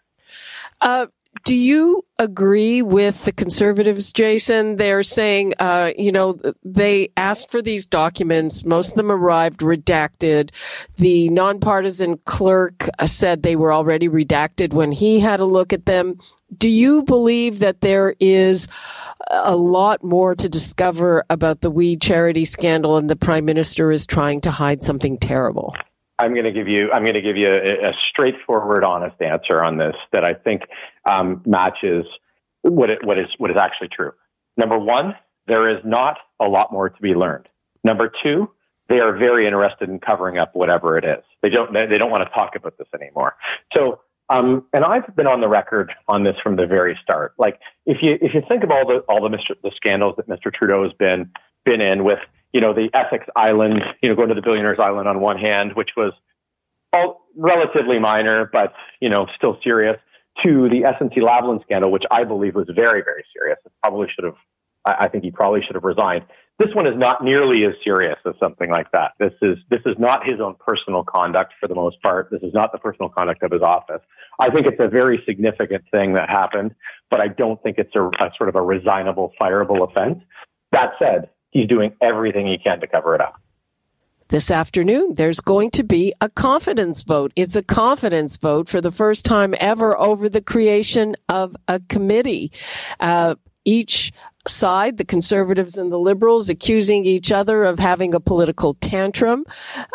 Uh, 0.81 1.07
do 1.45 1.55
you 1.55 2.05
agree 2.19 2.81
with 2.81 3.25
the 3.25 3.33
conservatives, 3.33 4.13
Jason? 4.13 4.77
They're 4.77 5.03
saying, 5.03 5.55
uh, 5.59 5.91
you 5.99 6.13
know, 6.13 6.37
they 6.65 7.09
asked 7.17 7.51
for 7.51 7.61
these 7.61 7.87
documents. 7.87 8.65
Most 8.65 8.91
of 8.91 8.97
them 8.97 9.11
arrived 9.11 9.61
redacted. 9.61 10.51
The 10.97 11.29
nonpartisan 11.31 12.19
clerk 12.25 12.89
uh, 12.99 13.07
said 13.07 13.43
they 13.43 13.57
were 13.57 13.73
already 13.73 14.09
redacted 14.09 14.73
when 14.73 14.93
he 14.93 15.21
had 15.21 15.41
a 15.41 15.45
look 15.45 15.73
at 15.73 15.87
them. 15.87 16.19
Do 16.57 16.69
you 16.69 17.03
believe 17.03 17.59
that 17.59 17.81
there 17.81 18.15
is 18.21 18.69
a 19.31 19.57
lot 19.57 20.05
more 20.05 20.35
to 20.37 20.49
discover 20.49 21.25
about 21.29 21.61
the 21.61 21.71
We 21.71 21.97
Charity 21.97 22.45
scandal 22.45 22.97
and 22.97 23.11
the 23.11 23.17
prime 23.17 23.45
minister 23.45 23.91
is 23.91 24.07
trying 24.07 24.41
to 24.43 24.51
hide 24.53 24.83
something 24.83 25.19
terrible? 25.19 25.75
I'm 26.19 26.33
going 26.33 26.45
to 26.45 26.53
give 26.53 26.69
you 26.69 26.91
I'm 26.93 27.03
going 27.03 27.15
to 27.15 27.23
give 27.23 27.37
you 27.37 27.49
a, 27.49 27.91
a 27.91 27.93
straightforward, 28.11 28.85
honest 28.85 29.21
answer 29.21 29.63
on 29.63 29.79
this 29.79 29.95
that 30.13 30.25
I 30.25 30.35
think 30.35 30.63
um, 31.11 31.43
matches 31.45 32.05
what 32.63 32.91
it, 32.91 33.05
what 33.05 33.19
is 33.19 33.27
what 33.39 33.51
is 33.51 33.57
actually 33.61 33.89
true. 33.89 34.13
Number 34.57 34.79
one, 34.79 35.15
there 35.47 35.69
is 35.69 35.79
not 35.85 36.19
a 36.41 36.49
lot 36.49 36.73
more 36.73 36.89
to 36.89 37.03
be 37.03 37.15
learned. 37.15 37.49
Number 37.83 38.11
two, 38.23 38.51
they 38.89 39.01
are 39.01 39.17
very 39.17 39.47
interested 39.47 39.89
in 39.89 39.99
covering 39.99 40.39
up 40.39 40.55
whatever 40.55 40.97
it 40.97 41.05
is. 41.05 41.25
They 41.43 41.51
don't 41.51 41.73
they 41.73 41.99
don't 41.99 42.11
want 42.11 42.23
to 42.23 42.31
talk 42.31 42.55
about 42.57 42.79
this 42.79 42.89
anymore. 42.95 43.35
So 43.77 44.01
um, 44.31 44.65
and 44.73 44.85
I've 44.85 45.15
been 45.17 45.27
on 45.27 45.41
the 45.41 45.49
record 45.49 45.93
on 46.09 46.25
this 46.25 46.37
from 46.43 46.57
the 46.57 46.67
very 46.67 46.99
start. 47.03 47.35
Like 47.39 47.61
if 47.87 47.99
you 48.03 48.17
if 48.21 48.35
you 48.35 48.43
think 48.49 48.65
of 48.65 48.71
all 48.71 48.87
the 48.87 49.01
all 49.09 49.23
the 49.23 49.35
Mr. 49.35 49.55
the 49.63 49.73
scandals 49.77 50.15
that 50.17 50.29
Mr. 50.29 50.53
Trudeau 50.53 50.83
has 50.85 50.93
been 50.93 51.31
been 51.65 51.81
in 51.81 52.05
with 52.05 52.21
you 52.55 52.61
know, 52.61 52.73
the 52.73 52.89
Essex 52.95 53.27
Island, 53.37 53.83
you 54.01 54.09
know, 54.09 54.15
going 54.15 54.29
to 54.29 54.35
the 54.35 54.41
billionaire's 54.41 54.79
island 54.79 55.09
on 55.09 55.21
one 55.21 55.39
hand, 55.39 55.73
which 55.75 55.91
was 55.97 56.13
all 56.95 57.27
relatively 57.37 57.99
minor, 57.99 58.49
but 58.51 58.73
you 59.01 59.11
know, 59.11 59.27
still 59.37 59.59
serious, 59.63 59.97
to 60.45 60.69
the 60.69 60.83
SNC 60.83 61.19
Lavalin 61.19 61.63
scandal, 61.65 61.91
which 61.91 62.05
I 62.11 62.23
believe 62.23 62.55
was 62.55 62.71
very, 62.75 63.03
very 63.03 63.25
serious. 63.37 63.59
It 63.67 63.73
probably 63.83 64.07
should 64.15 64.25
have. 64.25 64.37
I, 64.87 65.07
I 65.07 65.09
think 65.09 65.25
he 65.25 65.33
probably 65.33 65.61
should 65.67 65.75
have 65.75 65.85
resigned. 65.85 66.25
This 66.61 66.69
one 66.73 66.87
is 66.87 66.95
not 66.97 67.25
nearly 67.25 67.65
as 67.65 67.75
serious 67.83 68.17
as 68.25 68.35
something 68.41 68.71
like 68.71 68.87
that. 68.93 69.13
This 69.19 69.33
is 69.43 69.59
this 69.69 69.81
is 69.85 69.97
not 69.99 70.25
his 70.25 70.41
own 70.41 70.55
personal 70.65 71.03
conduct 71.03 71.55
for 71.59 71.67
the 71.67 71.75
most 71.75 72.01
part. 72.03 72.29
This 72.31 72.43
is 72.43 72.55
not 72.55 72.71
the 72.71 72.79
personal 72.79 73.09
conduct 73.09 73.43
of 73.43 73.51
his 73.51 73.63
office. 73.63 74.01
I 74.41 74.51
think 74.51 74.69
it's 74.69 74.81
a 74.81 74.89
very 74.89 75.21
significant 75.27 75.83
thing 75.91 76.15
that 76.15 76.31
happened, 76.31 76.77
but 77.11 77.21
I 77.21 77.27
don't 77.27 77.61
think 77.65 77.79
it's 77.79 77.95
a, 77.97 78.05
a 78.05 78.31
sort 78.39 78.49
of 78.49 78.55
a 78.55 78.61
resignable, 78.61 79.33
fireable 79.41 79.91
offense. 79.91 80.23
That 80.71 80.93
said, 81.01 81.31
he's 81.55 81.69
doing 81.69 81.97
everything 82.03 82.47
he 82.47 82.59
can 82.59 82.81
to 82.81 82.87
cover 82.87 83.15
it 83.15 83.23
up. 83.23 83.41
This 84.29 84.51
afternoon, 84.51 85.15
there's 85.15 85.41
going 85.41 85.71
to 85.73 85.85
be 85.85 86.13
a 86.21 86.29
confidence 86.29 87.03
vote. 87.03 87.33
It's 87.37 87.57
a 87.57 87.63
confidence 87.63 88.37
vote 88.37 88.69
for 88.69 88.81
the 88.81 88.91
first 88.91 89.25
time 89.25 89.55
ever 89.61 89.99
over 89.99 90.29
the 90.29 90.43
creation 90.43 91.15
of 91.29 91.55
a 91.69 91.81
committee. 91.89 92.51
Uh, 92.99 93.37
each 93.65 94.13
side, 94.47 94.97
the 94.97 95.05
conservatives 95.05 95.79
and 95.79 95.93
the 95.93 95.99
liberals, 95.99 96.51
accusing 96.51 97.05
each 97.05 97.33
other 97.33 97.65
of 97.65 97.79
having 97.79 98.15
a 98.15 98.21
political 98.21 98.75
tantrum. 98.75 99.45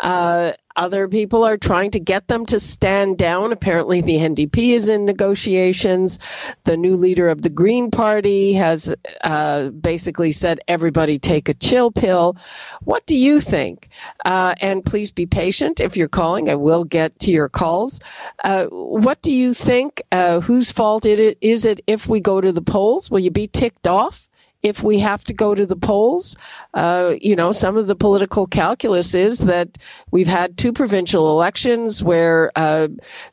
Uh, 0.02 0.52
other 0.76 1.08
people 1.08 1.44
are 1.44 1.56
trying 1.56 1.90
to 1.92 2.00
get 2.00 2.28
them 2.28 2.46
to 2.46 2.60
stand 2.60 3.18
down. 3.18 3.52
Apparently, 3.52 4.00
the 4.00 4.16
NDP 4.16 4.74
is 4.74 4.88
in 4.88 5.04
negotiations. 5.04 6.18
The 6.64 6.76
new 6.76 6.96
leader 6.96 7.28
of 7.28 7.42
the 7.42 7.48
Green 7.48 7.90
Party 7.90 8.54
has 8.54 8.94
uh, 9.22 9.68
basically 9.68 10.32
said, 10.32 10.60
everybody 10.68 11.18
take 11.18 11.48
a 11.48 11.54
chill 11.54 11.90
pill. 11.90 12.36
What 12.82 13.06
do 13.06 13.16
you 13.16 13.40
think? 13.40 13.88
Uh, 14.24 14.54
and 14.60 14.84
please 14.84 15.12
be 15.12 15.26
patient 15.26 15.80
if 15.80 15.96
you're 15.96 16.08
calling. 16.08 16.48
I 16.48 16.54
will 16.54 16.84
get 16.84 17.18
to 17.20 17.30
your 17.30 17.48
calls. 17.48 18.00
Uh, 18.44 18.66
what 18.66 19.22
do 19.22 19.32
you 19.32 19.54
think? 19.54 20.02
Uh, 20.12 20.40
whose 20.40 20.70
fault 20.70 21.04
is 21.06 21.64
it 21.64 21.80
if 21.86 22.06
we 22.06 22.20
go 22.20 22.40
to 22.40 22.52
the 22.52 22.62
polls? 22.62 23.10
Will 23.10 23.20
you 23.20 23.30
be 23.30 23.46
ticked 23.46 23.86
off? 23.86 24.28
If 24.62 24.82
we 24.82 24.98
have 24.98 25.24
to 25.24 25.34
go 25.34 25.54
to 25.54 25.66
the 25.66 25.76
polls. 25.76 26.36
Uh, 26.74 27.14
you 27.20 27.34
know, 27.34 27.52
some 27.52 27.76
of 27.76 27.86
the 27.86 27.96
political 27.96 28.46
calculus 28.46 29.14
is 29.14 29.40
that 29.40 29.78
we've 30.10 30.28
had 30.28 30.56
two 30.56 30.72
provincial 30.72 31.30
elections 31.30 32.02
where 32.02 32.50
uh, 32.56 32.88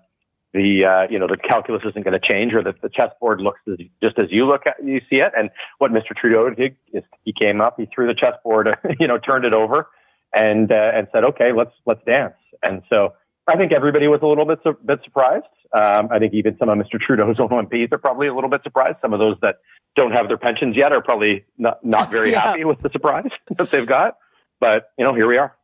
the 0.52 0.84
uh, 0.84 1.10
you 1.10 1.18
know 1.18 1.28
the 1.28 1.36
calculus 1.36 1.82
isn't 1.88 2.04
going 2.04 2.18
to 2.18 2.32
change, 2.32 2.52
or 2.54 2.62
that 2.64 2.82
the 2.82 2.88
chessboard 2.88 3.40
looks 3.40 3.60
as, 3.68 3.76
just 4.02 4.18
as 4.18 4.26
you 4.30 4.46
look 4.46 4.62
at 4.66 4.84
you 4.84 5.00
see 5.10 5.20
it. 5.20 5.32
And 5.36 5.50
what 5.78 5.92
Mr. 5.92 6.16
Trudeau 6.16 6.50
did 6.50 6.76
is 6.92 7.04
he 7.24 7.32
came 7.32 7.60
up, 7.60 7.76
he 7.78 7.86
threw 7.94 8.08
the 8.08 8.14
chessboard, 8.14 8.76
you 9.00 9.06
know, 9.06 9.18
turned 9.18 9.44
it 9.44 9.54
over, 9.54 9.88
and 10.34 10.72
uh, 10.72 10.90
and 10.94 11.06
said, 11.12 11.24
okay, 11.24 11.52
let's 11.56 11.72
let's 11.86 12.04
dance. 12.04 12.34
And 12.62 12.82
so 12.92 13.14
I 13.46 13.56
think 13.56 13.72
everybody 13.72 14.06
was 14.06 14.20
a 14.22 14.26
little 14.26 14.44
bit 14.44 14.58
bit 14.86 15.00
surprised. 15.04 15.46
Um, 15.72 16.08
I 16.10 16.18
think 16.18 16.34
even 16.34 16.56
some 16.58 16.68
of 16.68 16.78
Mr. 16.78 17.00
Trudeau's 17.00 17.36
own 17.40 17.48
MPs 17.48 17.92
are 17.92 17.98
probably 17.98 18.28
a 18.28 18.34
little 18.34 18.50
bit 18.50 18.62
surprised. 18.62 18.96
Some 19.02 19.12
of 19.12 19.18
those 19.18 19.36
that 19.42 19.56
don't 19.96 20.12
have 20.12 20.28
their 20.28 20.38
pensions 20.38 20.76
yet 20.76 20.92
are 20.92 21.02
probably 21.02 21.44
not 21.58 21.84
not 21.84 22.10
very 22.10 22.30
yeah. 22.32 22.42
happy 22.42 22.64
with 22.64 22.80
the 22.82 22.90
surprise 22.90 23.30
that 23.56 23.70
they've 23.70 23.86
got. 23.86 24.16
But 24.60 24.90
you 24.98 25.04
know, 25.04 25.14
here 25.14 25.26
we 25.26 25.38
are 25.38 25.56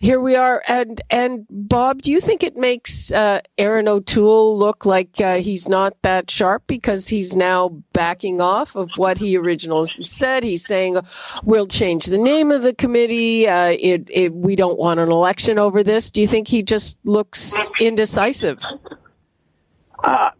here 0.00 0.20
we 0.20 0.36
are. 0.36 0.62
And 0.68 1.00
and 1.10 1.46
Bob, 1.50 2.02
do 2.02 2.12
you 2.12 2.20
think 2.20 2.42
it 2.42 2.56
makes 2.56 3.10
uh, 3.10 3.40
Erin 3.56 3.88
O'Toole 3.88 4.56
look 4.56 4.86
like 4.86 5.20
uh, 5.20 5.36
he's 5.36 5.68
not 5.68 5.94
that 6.02 6.30
sharp 6.30 6.64
because 6.66 7.08
he's 7.08 7.34
now 7.34 7.82
backing 7.92 8.40
off 8.40 8.76
of 8.76 8.90
what 8.96 9.18
he 9.18 9.36
originally 9.36 9.88
said? 10.04 10.44
He's 10.44 10.64
saying 10.64 10.98
we'll 11.42 11.66
change 11.66 12.06
the 12.06 12.18
name 12.18 12.52
of 12.52 12.62
the 12.62 12.74
committee. 12.74 13.48
Uh, 13.48 13.76
it, 13.78 14.08
it, 14.08 14.34
we 14.34 14.54
don't 14.54 14.78
want 14.78 15.00
an 15.00 15.10
election 15.10 15.58
over 15.58 15.82
this. 15.82 16.10
Do 16.10 16.20
you 16.20 16.28
think 16.28 16.46
he 16.46 16.62
just 16.62 16.96
looks 17.04 17.66
indecisive? 17.80 18.62
Uh, 20.04 20.30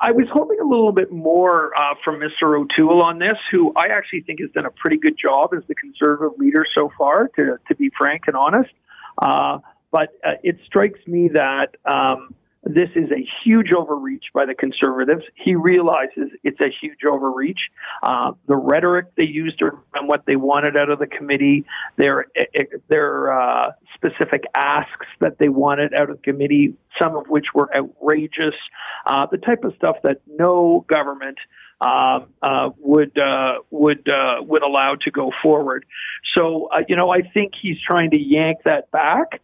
I 0.00 0.12
was 0.12 0.28
hoping 0.32 0.58
a 0.60 0.64
little 0.64 0.92
bit 0.92 1.10
more 1.10 1.72
uh, 1.76 1.94
from 2.04 2.20
Mr. 2.20 2.56
O'Toole 2.56 3.02
on 3.02 3.18
this, 3.18 3.36
who 3.50 3.72
I 3.74 3.88
actually 3.88 4.20
think 4.20 4.38
has 4.40 4.50
done 4.52 4.64
a 4.64 4.70
pretty 4.70 4.96
good 4.96 5.16
job 5.20 5.50
as 5.56 5.64
the 5.66 5.74
conservative 5.74 6.38
leader 6.38 6.64
so 6.72 6.92
far, 6.96 7.26
to, 7.34 7.58
to 7.66 7.74
be 7.74 7.90
frank 7.98 8.28
and 8.28 8.36
honest. 8.36 8.70
Uh, 9.20 9.58
but 9.90 10.10
uh, 10.24 10.32
it 10.42 10.58
strikes 10.66 11.00
me 11.06 11.28
that 11.28 11.76
um, 11.84 12.34
this 12.64 12.90
is 12.96 13.10
a 13.10 13.26
huge 13.44 13.72
overreach 13.72 14.24
by 14.34 14.44
the 14.44 14.54
conservatives. 14.54 15.22
He 15.34 15.54
realizes 15.54 16.30
it's 16.42 16.60
a 16.60 16.68
huge 16.68 16.98
overreach. 17.08 17.58
Uh, 18.02 18.32
the 18.46 18.56
rhetoric 18.56 19.06
they 19.16 19.24
used 19.24 19.62
and 19.62 20.08
what 20.08 20.26
they 20.26 20.36
wanted 20.36 20.76
out 20.76 20.90
of 20.90 20.98
the 20.98 21.06
committee, 21.06 21.64
their 21.96 22.26
eh, 22.36 22.44
eh, 22.54 22.64
their 22.88 23.32
uh, 23.32 23.72
specific 23.94 24.44
asks 24.56 25.06
that 25.20 25.38
they 25.38 25.48
wanted 25.48 25.94
out 25.94 26.10
of 26.10 26.16
the 26.18 26.22
committee, 26.22 26.74
some 27.00 27.16
of 27.16 27.28
which 27.28 27.46
were 27.54 27.74
outrageous, 27.76 28.54
uh, 29.06 29.26
the 29.30 29.38
type 29.38 29.64
of 29.64 29.74
stuff 29.76 29.96
that 30.02 30.20
no 30.26 30.84
government 30.88 31.38
um, 31.80 32.26
uh, 32.42 32.70
would 32.78 33.16
uh, 33.18 33.58
would 33.70 34.08
uh, 34.08 34.42
would 34.42 34.62
allow 34.62 34.96
to 35.02 35.10
go 35.10 35.30
forward. 35.42 35.84
So 36.36 36.68
uh, 36.72 36.82
you 36.88 36.96
know, 36.96 37.10
I 37.10 37.22
think 37.22 37.52
he's 37.60 37.76
trying 37.86 38.10
to 38.10 38.18
yank 38.18 38.58
that 38.64 38.90
back 38.90 39.40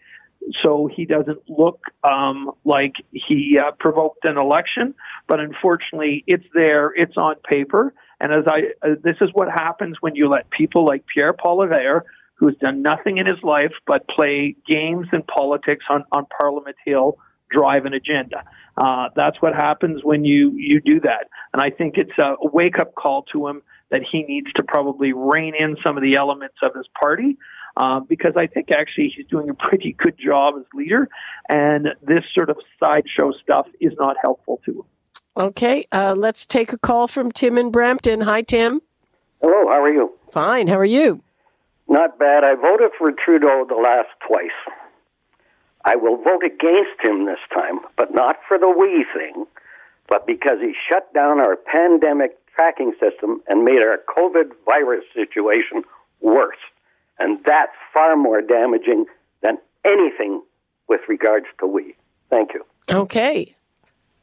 so 0.62 0.88
he 0.94 1.04
doesn't 1.04 1.48
look 1.48 1.80
um, 2.02 2.50
like 2.64 2.94
he 3.12 3.58
uh, 3.58 3.72
provoked 3.78 4.24
an 4.24 4.36
election. 4.36 4.94
But 5.26 5.40
unfortunately, 5.40 6.24
it's 6.26 6.44
there, 6.54 6.92
it's 6.94 7.16
on 7.16 7.36
paper. 7.48 7.94
And 8.20 8.32
as 8.32 8.44
I, 8.46 8.86
uh, 8.86 8.94
this 9.02 9.16
is 9.20 9.30
what 9.32 9.48
happens 9.50 9.96
when 10.00 10.14
you 10.14 10.28
let 10.28 10.50
people 10.50 10.84
like 10.84 11.04
Pierre 11.12 11.32
Poilievre, 11.32 12.02
who's 12.34 12.56
done 12.56 12.82
nothing 12.82 13.18
in 13.18 13.26
his 13.26 13.42
life 13.42 13.72
but 13.86 14.06
play 14.08 14.56
games 14.66 15.06
and 15.12 15.26
politics 15.26 15.84
on, 15.88 16.04
on 16.12 16.26
Parliament 16.40 16.76
Hill, 16.84 17.18
drive 17.54 17.84
an 17.86 17.94
agenda. 17.94 18.42
Uh, 18.76 19.08
that's 19.14 19.40
what 19.40 19.54
happens 19.54 20.02
when 20.02 20.24
you, 20.24 20.52
you 20.56 20.80
do 20.80 21.00
that. 21.00 21.28
And 21.52 21.62
I 21.62 21.70
think 21.70 21.94
it's 21.96 22.18
a 22.18 22.34
wake 22.40 22.78
up 22.78 22.94
call 22.94 23.22
to 23.32 23.46
him 23.46 23.62
that 23.90 24.02
he 24.10 24.24
needs 24.24 24.52
to 24.54 24.64
probably 24.64 25.12
rein 25.12 25.54
in 25.54 25.76
some 25.84 25.96
of 25.96 26.02
the 26.02 26.16
elements 26.16 26.56
of 26.62 26.74
his 26.74 26.86
party 27.00 27.38
uh, 27.76 28.00
because 28.00 28.32
I 28.36 28.46
think 28.46 28.70
actually 28.70 29.12
he's 29.16 29.26
doing 29.26 29.48
a 29.50 29.54
pretty 29.54 29.92
good 29.92 30.16
job 30.18 30.54
as 30.58 30.64
leader, 30.74 31.08
and 31.48 31.88
this 32.02 32.24
sort 32.34 32.50
of 32.50 32.56
sideshow 32.78 33.32
stuff 33.42 33.66
is 33.80 33.92
not 33.98 34.16
helpful 34.22 34.60
to 34.66 34.72
him. 34.72 34.84
Okay, 35.36 35.84
uh, 35.90 36.14
let's 36.16 36.46
take 36.46 36.72
a 36.72 36.78
call 36.78 37.08
from 37.08 37.32
Tim 37.32 37.58
in 37.58 37.70
Brampton. 37.70 38.20
Hi, 38.20 38.42
Tim. 38.42 38.80
Hello, 39.42 39.68
how 39.68 39.82
are 39.82 39.92
you? 39.92 40.14
Fine, 40.30 40.68
how 40.68 40.78
are 40.78 40.84
you? 40.84 41.20
Not 41.88 42.18
bad. 42.18 42.44
I 42.44 42.54
voted 42.54 42.92
for 42.96 43.10
Trudeau 43.12 43.66
the 43.68 43.74
last 43.74 44.08
twice. 44.26 44.50
I 45.84 45.96
will 45.96 46.16
vote 46.16 46.42
against 46.44 47.00
him 47.02 47.26
this 47.26 47.38
time, 47.52 47.80
but 47.96 48.14
not 48.14 48.36
for 48.48 48.58
the 48.58 48.68
we 48.68 49.04
thing, 49.14 49.46
but 50.08 50.26
because 50.26 50.58
he 50.60 50.74
shut 50.90 51.12
down 51.12 51.40
our 51.40 51.56
pandemic 51.56 52.38
tracking 52.54 52.92
system 53.00 53.42
and 53.48 53.64
made 53.64 53.84
our 53.84 53.98
COVID 54.16 54.52
virus 54.64 55.04
situation 55.14 55.82
worse. 56.20 56.56
And 57.18 57.38
that's 57.44 57.72
far 57.92 58.16
more 58.16 58.40
damaging 58.40 59.06
than 59.42 59.58
anything 59.84 60.42
with 60.88 61.00
regards 61.08 61.46
to 61.60 61.66
we. 61.66 61.94
Thank 62.30 62.54
you. 62.54 62.64
Okay. 62.90 63.54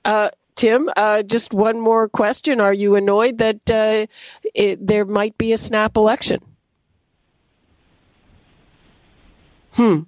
Uh, 0.03 0.29
Tim. 0.55 0.89
Uh, 0.95 1.23
just 1.23 1.53
one 1.53 1.79
more 1.79 2.09
question: 2.09 2.59
Are 2.59 2.73
you 2.73 2.95
annoyed 2.95 3.37
that 3.37 3.71
uh, 3.71 4.05
it, 4.53 4.85
there 4.85 5.05
might 5.05 5.37
be 5.37 5.53
a 5.53 5.57
snap 5.57 5.95
election? 5.95 6.43
Hmm. 9.73 10.01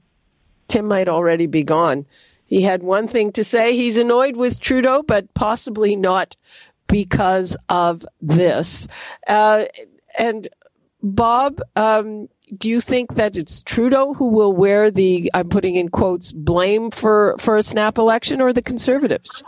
Tim 0.68 0.88
might 0.88 1.08
already 1.08 1.46
be 1.46 1.64
gone. 1.64 2.06
He 2.46 2.62
had 2.62 2.84
one 2.84 3.08
thing 3.08 3.32
to 3.34 3.44
say. 3.44 3.76
He's 3.76 3.98
annoyed 3.98 4.38
with 4.38 4.60
Trudeau, 4.60 5.04
but 5.04 5.34
possibly 5.34 5.96
not 5.96 6.36
because 6.88 7.58
of 7.70 8.06
this. 8.22 8.88
Uh, 9.28 9.66
and 10.18 10.48
Bob, 11.02 11.62
um, 11.76 12.30
do 12.56 12.70
you 12.70 12.80
think 12.80 13.16
that 13.16 13.36
it's 13.36 13.64
Trudeau 13.64 14.14
who 14.14 14.28
will 14.28 14.54
wear 14.54 14.92
the, 14.92 15.32
I'm 15.34 15.50
putting 15.50 15.76
in 15.76 15.90
quotes, 15.90 16.32
blame 16.32 16.92
for, 16.92 17.36
for 17.40 17.58
a 17.58 17.64
snap 17.64 17.98
election 17.98 18.42
or 18.42 18.54
the 18.54 18.62
Conservatives? 18.62 19.44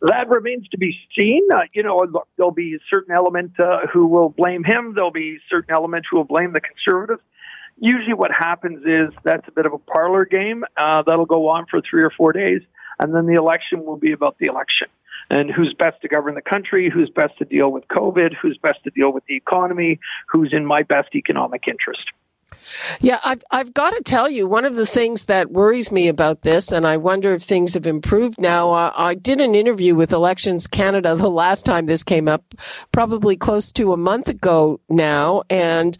That 0.00 0.28
remains 0.28 0.68
to 0.68 0.78
be 0.78 0.96
seen. 1.18 1.42
Uh, 1.52 1.62
you 1.72 1.82
know, 1.82 2.06
there'll 2.36 2.52
be 2.52 2.76
a 2.76 2.78
certain 2.88 3.12
element 3.12 3.58
uh, 3.58 3.88
who 3.92 4.06
will 4.06 4.28
blame 4.28 4.62
him. 4.62 4.94
There'll 4.94 5.10
be 5.10 5.38
certain 5.50 5.74
element 5.74 6.06
who 6.08 6.18
will 6.18 6.24
blame 6.24 6.52
the 6.52 6.60
Conservatives. 6.60 7.22
Usually, 7.80 8.14
what 8.14 8.30
happens 8.32 8.84
is 8.84 9.14
that's 9.24 9.46
a 9.46 9.52
bit 9.52 9.66
of 9.66 9.72
a 9.72 9.78
parlor 9.78 10.24
game 10.24 10.64
uh, 10.76 11.02
that'll 11.06 11.26
go 11.26 11.48
on 11.48 11.66
for 11.70 11.80
three 11.88 12.02
or 12.02 12.10
four 12.10 12.32
days, 12.32 12.60
and 12.98 13.14
then 13.14 13.26
the 13.26 13.34
election 13.34 13.84
will 13.84 13.96
be 13.96 14.12
about 14.12 14.36
the 14.38 14.46
election 14.46 14.88
and 15.30 15.50
who's 15.50 15.74
best 15.78 16.00
to 16.02 16.08
govern 16.08 16.34
the 16.34 16.42
country, 16.42 16.90
who's 16.92 17.10
best 17.10 17.36
to 17.38 17.44
deal 17.44 17.70
with 17.70 17.86
COVID, 17.88 18.34
who's 18.40 18.58
best 18.62 18.82
to 18.84 18.90
deal 18.90 19.12
with 19.12 19.24
the 19.26 19.36
economy, 19.36 20.00
who's 20.28 20.52
in 20.52 20.64
my 20.64 20.82
best 20.82 21.14
economic 21.14 21.64
interest. 21.68 22.04
Yeah, 23.00 23.20
I've, 23.24 23.42
I've 23.50 23.74
got 23.74 23.90
to 23.90 24.02
tell 24.02 24.28
you, 24.28 24.46
one 24.46 24.64
of 24.64 24.74
the 24.74 24.86
things 24.86 25.24
that 25.24 25.50
worries 25.50 25.90
me 25.90 26.08
about 26.08 26.42
this, 26.42 26.72
and 26.72 26.86
I 26.86 26.96
wonder 26.96 27.32
if 27.32 27.42
things 27.42 27.74
have 27.74 27.86
improved 27.86 28.40
now. 28.40 28.72
Uh, 28.72 28.92
I 28.94 29.14
did 29.14 29.40
an 29.40 29.54
interview 29.54 29.94
with 29.94 30.12
Elections 30.12 30.66
Canada 30.66 31.14
the 31.16 31.30
last 31.30 31.64
time 31.64 31.86
this 31.86 32.04
came 32.04 32.28
up, 32.28 32.54
probably 32.92 33.36
close 33.36 33.72
to 33.72 33.92
a 33.92 33.96
month 33.96 34.28
ago 34.28 34.80
now, 34.88 35.42
and 35.50 35.96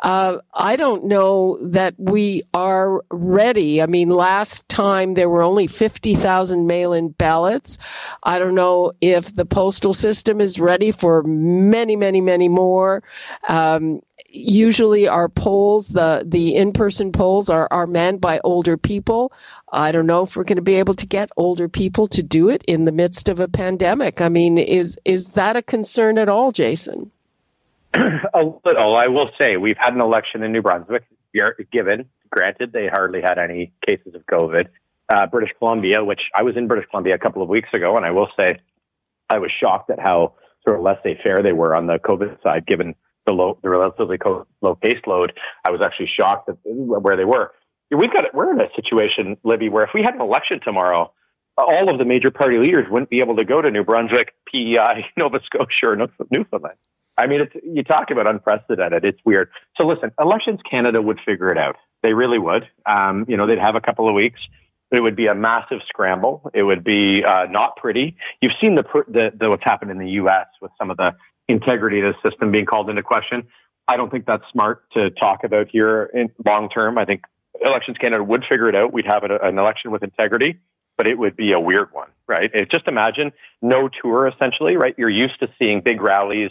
uh, 0.00 0.38
I 0.54 0.76
don't 0.76 1.04
know 1.04 1.58
that 1.62 1.94
we 1.98 2.42
are 2.54 3.02
ready. 3.10 3.82
I 3.82 3.86
mean, 3.86 4.10
last 4.10 4.68
time 4.68 5.14
there 5.14 5.28
were 5.28 5.42
only 5.42 5.66
50,000 5.66 6.66
mail 6.66 6.92
in 6.92 7.08
ballots. 7.10 7.78
I 8.22 8.38
don't 8.38 8.54
know 8.54 8.92
if 9.00 9.34
the 9.34 9.46
postal 9.46 9.92
system 9.92 10.40
is 10.40 10.60
ready 10.60 10.92
for 10.92 11.22
many, 11.22 11.96
many, 11.96 12.20
many 12.20 12.48
more. 12.48 13.02
Um, 13.48 14.00
usually 14.28 15.06
our 15.08 15.28
polls, 15.28 15.90
the, 15.90 16.22
the 16.24 16.54
in-person 16.56 17.12
polls 17.12 17.48
are, 17.48 17.68
are 17.70 17.86
manned 17.86 18.20
by 18.20 18.40
older 18.44 18.76
people. 18.76 19.32
I 19.72 19.92
don't 19.92 20.06
know 20.06 20.22
if 20.22 20.36
we're 20.36 20.44
going 20.44 20.56
to 20.56 20.62
be 20.62 20.74
able 20.74 20.94
to 20.94 21.06
get 21.06 21.30
older 21.36 21.68
people 21.68 22.06
to 22.08 22.22
do 22.22 22.48
it 22.48 22.62
in 22.64 22.84
the 22.84 22.92
midst 22.92 23.28
of 23.28 23.40
a 23.40 23.48
pandemic. 23.48 24.20
I 24.20 24.28
mean, 24.28 24.58
is, 24.58 24.98
is 25.04 25.30
that 25.30 25.56
a 25.56 25.62
concern 25.62 26.18
at 26.18 26.28
all, 26.28 26.52
Jason? 26.52 27.10
a 27.94 28.42
little. 28.64 28.96
I 28.96 29.08
will 29.08 29.30
say 29.38 29.56
we've 29.56 29.76
had 29.78 29.94
an 29.94 30.00
election 30.00 30.42
in 30.42 30.52
New 30.52 30.62
Brunswick. 30.62 31.04
Given, 31.72 32.08
granted, 32.30 32.72
they 32.72 32.88
hardly 32.88 33.22
had 33.22 33.38
any 33.38 33.72
cases 33.86 34.14
of 34.14 34.24
COVID. 34.26 34.68
Uh, 35.08 35.26
British 35.26 35.50
Columbia, 35.58 36.04
which 36.04 36.20
I 36.34 36.42
was 36.42 36.56
in 36.56 36.68
British 36.68 36.88
Columbia 36.90 37.14
a 37.14 37.18
couple 37.18 37.42
of 37.42 37.48
weeks 37.48 37.68
ago, 37.72 37.96
and 37.96 38.04
I 38.04 38.10
will 38.10 38.28
say 38.38 38.60
I 39.30 39.38
was 39.38 39.50
shocked 39.62 39.90
at 39.90 39.98
how 39.98 40.34
sort 40.66 40.78
of 40.78 40.84
laissez-faire 40.84 41.42
they 41.42 41.52
were 41.52 41.74
on 41.74 41.86
the 41.86 41.98
COVID 41.98 42.42
side, 42.42 42.66
given 42.66 42.94
the 43.26 43.32
low, 43.32 43.58
the 43.62 43.70
relatively 43.70 44.18
low 44.60 44.78
caseload, 44.84 45.30
I 45.64 45.70
was 45.70 45.80
actually 45.84 46.10
shocked 46.14 46.48
at 46.48 46.56
where 46.64 47.16
they 47.16 47.24
were. 47.24 47.52
We've 47.90 48.12
got 48.12 48.34
we're 48.34 48.52
in 48.52 48.60
a 48.60 48.68
situation, 48.74 49.36
Libby, 49.44 49.68
where 49.68 49.84
if 49.84 49.90
we 49.94 50.02
had 50.02 50.14
an 50.14 50.20
election 50.20 50.60
tomorrow, 50.64 51.12
all 51.58 51.90
of 51.92 51.98
the 51.98 52.04
major 52.04 52.30
party 52.30 52.58
leaders 52.58 52.86
wouldn't 52.90 53.10
be 53.10 53.20
able 53.22 53.36
to 53.36 53.44
go 53.44 53.60
to 53.60 53.70
New 53.70 53.84
Brunswick, 53.84 54.34
PEI, 54.50 55.04
Nova 55.16 55.40
Scotia, 55.44 55.86
or 55.88 55.96
Newfoundland. 56.30 56.78
I 57.18 57.26
mean, 57.26 57.42
it's, 57.42 57.52
you 57.62 57.82
talk 57.82 58.10
about 58.10 58.28
unprecedented. 58.28 59.04
It's 59.04 59.20
weird. 59.24 59.50
So 59.78 59.86
listen, 59.86 60.12
Elections 60.18 60.60
Canada 60.68 61.02
would 61.02 61.20
figure 61.26 61.48
it 61.48 61.58
out. 61.58 61.76
They 62.02 62.14
really 62.14 62.38
would. 62.38 62.64
Um, 62.86 63.26
you 63.28 63.36
know, 63.36 63.46
they'd 63.46 63.58
have 63.58 63.74
a 63.74 63.82
couple 63.82 64.08
of 64.08 64.14
weeks. 64.14 64.40
It 64.90 65.02
would 65.02 65.16
be 65.16 65.26
a 65.26 65.34
massive 65.34 65.78
scramble. 65.88 66.50
It 66.54 66.62
would 66.62 66.84
be 66.84 67.22
uh, 67.24 67.46
not 67.50 67.76
pretty. 67.76 68.16
You've 68.40 68.52
seen 68.60 68.74
the, 68.74 68.84
the, 69.08 69.30
the 69.38 69.50
what's 69.50 69.64
happened 69.64 69.90
in 69.90 69.98
the 69.98 70.10
U.S. 70.12 70.46
with 70.60 70.70
some 70.78 70.90
of 70.90 70.96
the 70.96 71.12
integrity 71.48 72.00
of 72.00 72.14
the 72.14 72.30
system 72.30 72.52
being 72.52 72.66
called 72.66 72.88
into 72.90 73.02
question. 73.02 73.46
I 73.88 73.96
don't 73.96 74.10
think 74.10 74.26
that's 74.26 74.44
smart 74.52 74.84
to 74.92 75.10
talk 75.10 75.44
about 75.44 75.68
here 75.70 76.10
in 76.14 76.30
long 76.44 76.68
term. 76.68 76.98
I 76.98 77.04
think 77.04 77.22
Elections 77.60 77.96
Canada 77.98 78.22
would 78.22 78.44
figure 78.48 78.68
it 78.68 78.74
out. 78.74 78.92
We'd 78.92 79.06
have 79.06 79.24
an 79.24 79.58
election 79.58 79.90
with 79.90 80.02
integrity, 80.02 80.58
but 80.96 81.06
it 81.06 81.18
would 81.18 81.36
be 81.36 81.52
a 81.52 81.60
weird 81.60 81.92
one, 81.92 82.08
right? 82.26 82.50
It, 82.52 82.70
just 82.70 82.88
imagine 82.88 83.32
no 83.60 83.88
tour 83.88 84.28
essentially, 84.28 84.76
right? 84.76 84.94
You're 84.96 85.10
used 85.10 85.38
to 85.40 85.48
seeing 85.60 85.80
big 85.80 86.00
rallies. 86.00 86.50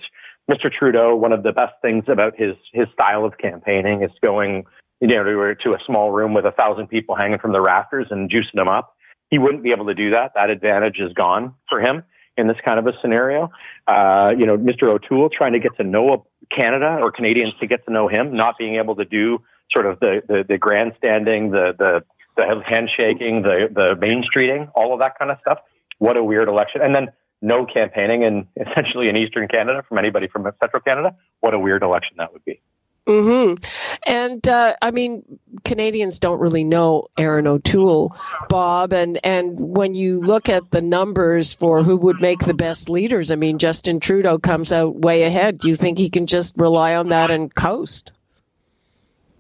Mr. 0.50 0.70
Trudeau, 0.72 1.16
one 1.16 1.32
of 1.32 1.44
the 1.44 1.52
best 1.52 1.74
things 1.82 2.04
about 2.08 2.34
his 2.38 2.56
his 2.74 2.88
style 2.94 3.26
of 3.26 3.38
campaigning 3.38 4.04
is 4.04 4.12
going, 4.24 4.66
you 5.00 5.08
know, 5.08 5.24
to, 5.24 5.56
to 5.64 5.72
a 5.72 5.78
small 5.86 6.12
room 6.12 6.34
with 6.34 6.46
a 6.46 6.52
thousand 6.52 6.88
people 6.88 7.16
hanging 7.16 7.40
from 7.40 7.54
the 7.54 7.62
rafters 7.62 8.08
and 8.10 8.30
juicing 8.30 8.56
them 8.56 8.68
up. 8.68 8.96
He 9.30 9.40
wouldn't 9.40 9.64
be 9.64 9.72
able 9.72 9.86
to 9.86 9.94
do 9.94 10.12
that. 10.12 10.34
That 10.36 10.50
advantage 10.50 11.00
is 11.00 11.14
gone 11.14 11.56
for 11.70 11.80
him 11.80 12.04
in 12.38 12.48
this 12.48 12.58
kind 12.66 12.80
of 12.80 12.88
a 12.88 12.94
scenario. 13.02 13.50
Uh, 13.88 14.32
you 14.38 14.46
know, 14.46 14.58
Mr. 14.58 14.84
O'Toole 14.84 15.30
trying 15.30 15.54
to 15.54 15.60
get 15.60 15.76
to 15.78 15.84
know 15.84 16.26
Canada 16.56 17.00
or 17.04 17.12
Canadians 17.12 17.54
to 17.60 17.68
get 17.68 17.86
to 17.86 17.92
know 17.92 18.08
him, 18.08 18.36
not 18.36 18.58
being 18.58 18.76
able 18.76 18.96
to 18.96 19.06
do 19.06 19.40
sort 19.74 19.86
of 19.86 20.00
the, 20.00 20.22
the, 20.28 20.44
the 20.48 20.58
grandstanding, 20.58 21.52
the, 21.52 21.74
the, 21.78 22.04
the 22.38 22.62
handshaking, 22.66 23.42
the, 23.44 23.70
the 23.74 23.96
main 24.00 24.24
streeting, 24.24 24.70
all 24.76 24.94
of 24.94 25.00
that 25.00 25.18
kind 25.18 25.32
of 25.32 25.38
stuff. 25.42 25.60
What 25.98 26.18
a 26.18 26.24
weird 26.24 26.48
election. 26.48 26.82
And 26.82 26.96
then 26.96 27.10
no 27.42 27.66
campaigning 27.66 28.24
in 28.24 28.48
essentially 28.56 29.10
in 29.10 29.18
Eastern 29.18 29.48
Canada 29.48 29.84
from 29.88 29.98
anybody 29.98 30.28
from 30.28 30.44
Central 30.62 30.82
Canada. 30.82 31.16
What 31.40 31.54
a 31.54 31.60
weird 31.60 31.84
election 31.84 32.16
that 32.18 32.34
would 32.34 32.46
be. 32.46 32.62
Hmm. 33.08 33.56
And 34.06 34.48
uh, 34.48 34.76
I 34.82 34.92
mean, 34.92 35.24
Canadians 35.66 36.20
don't 36.20 36.40
really 36.40 36.64
know 36.64 37.08
Erin 37.18 37.48
O'Toole, 37.48 38.16
Bob, 38.48 38.94
and 38.94 39.20
and 39.26 39.60
when 39.60 39.96
you 39.96 40.20
look 40.22 40.50
at 40.50 40.70
the 40.70 40.82
numbers 40.82 41.52
for 41.52 41.82
who 41.82 41.98
would 41.98 42.22
make 42.22 42.40
the 42.40 42.54
best 42.54 42.90
leaders, 42.90 43.32
I 43.32 43.36
mean, 43.36 43.58
Justin 43.58 44.00
Trudeau 44.00 44.38
comes 44.38 44.72
out 44.72 44.98
way 44.98 45.24
ahead. 45.24 45.58
Do 45.58 45.68
you 45.68 45.76
think 45.76 45.98
he 45.98 46.10
can 46.10 46.28
just 46.28 46.56
rely 46.58 46.96
on 46.96 47.10
that 47.10 47.32
and 47.32 47.54
coast? 47.54 48.12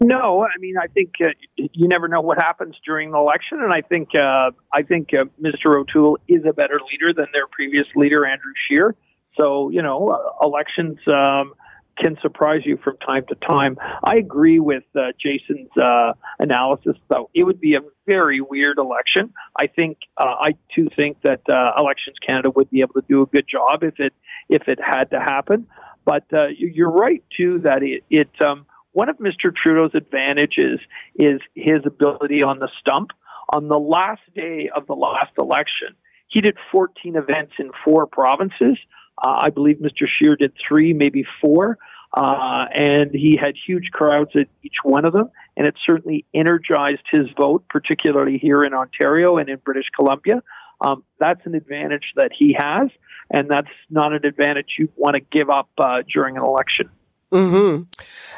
No, 0.04 0.44
I 0.44 0.58
mean, 0.60 0.78
I 0.82 0.88
think 0.88 1.14
uh, 1.24 1.28
you 1.56 1.88
never 1.88 2.08
know 2.08 2.22
what 2.22 2.42
happens 2.42 2.76
during 2.84 3.12
the 3.12 3.20
election, 3.20 3.62
and 3.62 3.72
I 3.72 3.82
think 3.82 4.10
uh, 4.16 4.50
I 4.74 4.82
think 4.82 5.10
uh, 5.14 5.26
Mr. 5.40 5.80
O'Toole 5.80 6.18
is 6.28 6.44
a 6.50 6.54
better 6.54 6.80
leader 6.92 7.14
than 7.14 7.28
their 7.32 7.46
previous 7.46 7.86
leader, 7.96 8.26
Andrew 8.26 8.54
Scheer. 8.68 8.96
So 9.38 9.70
you 9.70 9.84
know, 9.84 10.10
uh, 10.10 10.46
elections. 10.46 10.98
Um, 11.08 11.54
can 11.98 12.18
surprise 12.22 12.62
you 12.66 12.78
from 12.84 12.98
time 12.98 13.26
to 13.30 13.36
time. 13.36 13.78
I 14.04 14.16
agree 14.16 14.60
with 14.60 14.84
uh, 14.96 15.12
Jason's 15.20 15.70
uh, 15.78 16.14
analysis, 16.40 16.96
though. 17.10 17.30
It 17.34 17.44
would 17.44 17.60
be 17.60 17.76
a 17.76 17.80
very 18.08 18.42
weird 18.42 18.78
election. 18.78 19.34
I 19.60 19.68
think 19.68 19.98
uh, 20.18 20.36
I 20.40 20.52
too 20.76 20.88
think 20.96 21.18
that 21.24 21.42
uh, 21.50 21.72
Elections 21.80 22.18
Canada 22.26 22.50
would 22.56 22.70
be 22.70 22.82
able 22.82 22.94
to 22.96 23.04
do 23.08 23.22
a 23.22 23.26
good 23.26 23.46
job 23.50 23.84
if 23.84 24.00
it 24.00 24.14
if 24.50 24.68
it 24.68 24.80
had 24.84 25.12
to 25.12 25.20
happen. 25.20 25.68
But 26.06 26.26
uh, 26.34 26.48
you're 26.58 26.92
right 26.92 27.24
too 27.36 27.60
that 27.64 27.84
it, 27.84 28.04
it 28.10 28.30
um, 28.44 28.66
one 28.94 29.10
of 29.10 29.18
Mr. 29.18 29.56
Trudeau's 29.56 29.92
advantages 29.94 30.80
is 31.16 31.40
his 31.56 31.86
ability 31.86 32.44
on 32.44 32.60
the 32.60 32.70
stump. 32.80 33.12
On 33.54 33.68
the 33.68 33.80
last 33.80 34.22
day 34.34 34.70
of 34.76 34.88
the 34.88 34.94
last 34.94 35.32
election, 35.38 35.96
he 36.28 36.42
did 36.42 36.58
14 36.72 37.16
events 37.16 37.54
in 37.60 37.72
four 37.84 38.08
provinces. 38.08 38.78
Uh, 39.22 39.44
I 39.44 39.50
believe 39.50 39.78
Mr. 39.78 40.08
Scheer 40.08 40.36
did 40.36 40.54
three, 40.68 40.94
maybe 40.94 41.26
four. 41.40 41.78
Uh, 42.14 42.66
and 42.74 43.12
he 43.12 43.40
had 43.42 43.54
huge 43.66 43.90
crowds 43.94 44.32
at 44.36 44.48
each 44.64 44.76
one 44.84 45.06
of 45.06 45.14
them, 45.14 45.30
and 45.56 45.66
it 45.66 45.76
certainly 45.86 46.26
energized 46.34 47.04
his 47.10 47.28
vote, 47.40 47.64
particularly 47.70 48.38
here 48.38 48.64
in 48.64 48.74
Ontario 48.74 49.38
and 49.38 49.48
in 49.48 49.58
British 49.64 49.86
Columbia. 49.96 50.44
Um, 50.82 51.04
that's 51.20 51.40
an 51.46 51.56
advantage 51.56 52.12
that 52.18 52.32
he 52.38 52.56
has, 52.60 52.90
and 53.30 53.50
that's 53.50 53.70
not 53.90 54.12
an 54.12 54.26
advantage 54.26 54.76
you 54.78 54.90
want 54.98 55.16
to 55.16 55.22
give 55.22 55.50
up 55.50 55.70
uh, 55.78 56.02
during 56.14 56.36
an 56.36 56.44
election. 56.44 56.90
Hmm. 57.32 57.84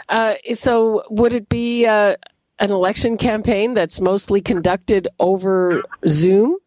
Uh, 0.08 0.36
so, 0.54 1.04
would 1.10 1.34
it 1.34 1.50
be 1.50 1.88
uh, 1.88 2.16
an 2.60 2.70
election 2.70 3.18
campaign 3.18 3.74
that's 3.74 4.00
mostly 4.00 4.40
conducted 4.40 5.08
over 5.20 5.82
Zoom? 6.08 6.58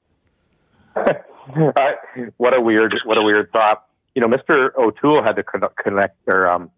what 0.97 2.53
a 2.53 2.61
weird, 2.61 2.97
what 3.05 3.21
a 3.21 3.23
weird 3.23 3.53
thought. 3.53 3.87
You 4.17 4.23
know, 4.23 4.29
Mr. 4.29 4.75
O'Toole 4.79 5.23
had 5.23 5.37
to 5.37 5.43
connect 5.43 6.17
or 6.27 6.51
um, 6.51 6.71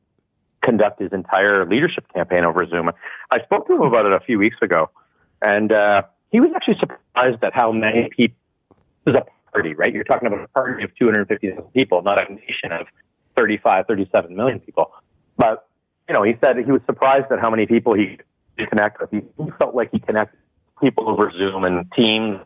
conduct 0.61 1.01
his 1.01 1.13
entire 1.13 1.65
leadership 1.65 2.05
campaign 2.13 2.45
over 2.45 2.67
Zoom. 2.67 2.91
I 3.31 3.41
spoke 3.45 3.69
to 3.69 3.75
him 3.77 3.83
about 3.83 4.07
it 4.07 4.13
a 4.13 4.19
few 4.19 4.41
weeks 4.41 4.57
ago, 4.61 4.91
and 5.41 5.71
uh, 5.71 6.03
he 6.33 6.41
was 6.41 6.51
actually 6.57 6.79
surprised 6.81 7.45
at 7.45 7.55
how 7.55 7.71
many 7.71 8.11
people. 8.11 8.37
This 9.05 9.15
is 9.15 9.21
a 9.21 9.53
party, 9.53 9.75
right? 9.75 9.95
You're 9.95 10.03
talking 10.03 10.27
about 10.27 10.43
a 10.43 10.49
party 10.49 10.83
of 10.83 10.91
250,000 10.97 11.63
people, 11.73 12.03
not 12.03 12.21
a 12.21 12.35
nation 12.35 12.73
of 12.73 12.89
35, 13.37 13.87
37 13.87 14.35
million 14.35 14.59
people. 14.59 14.91
But 15.37 15.69
you 16.09 16.17
know, 16.17 16.25
he 16.25 16.35
said 16.41 16.57
he 16.57 16.73
was 16.73 16.81
surprised 16.87 17.31
at 17.31 17.39
how 17.39 17.51
many 17.51 17.67
people 17.67 17.95
he 17.95 18.19
could 18.59 18.69
connect 18.69 19.01
with. 19.01 19.13
He 19.13 19.23
felt 19.61 19.77
like 19.77 19.91
he 19.93 20.01
connected 20.01 20.41
people 20.83 21.09
over 21.09 21.31
Zoom 21.39 21.63
and 21.63 21.87
Teams, 21.93 22.41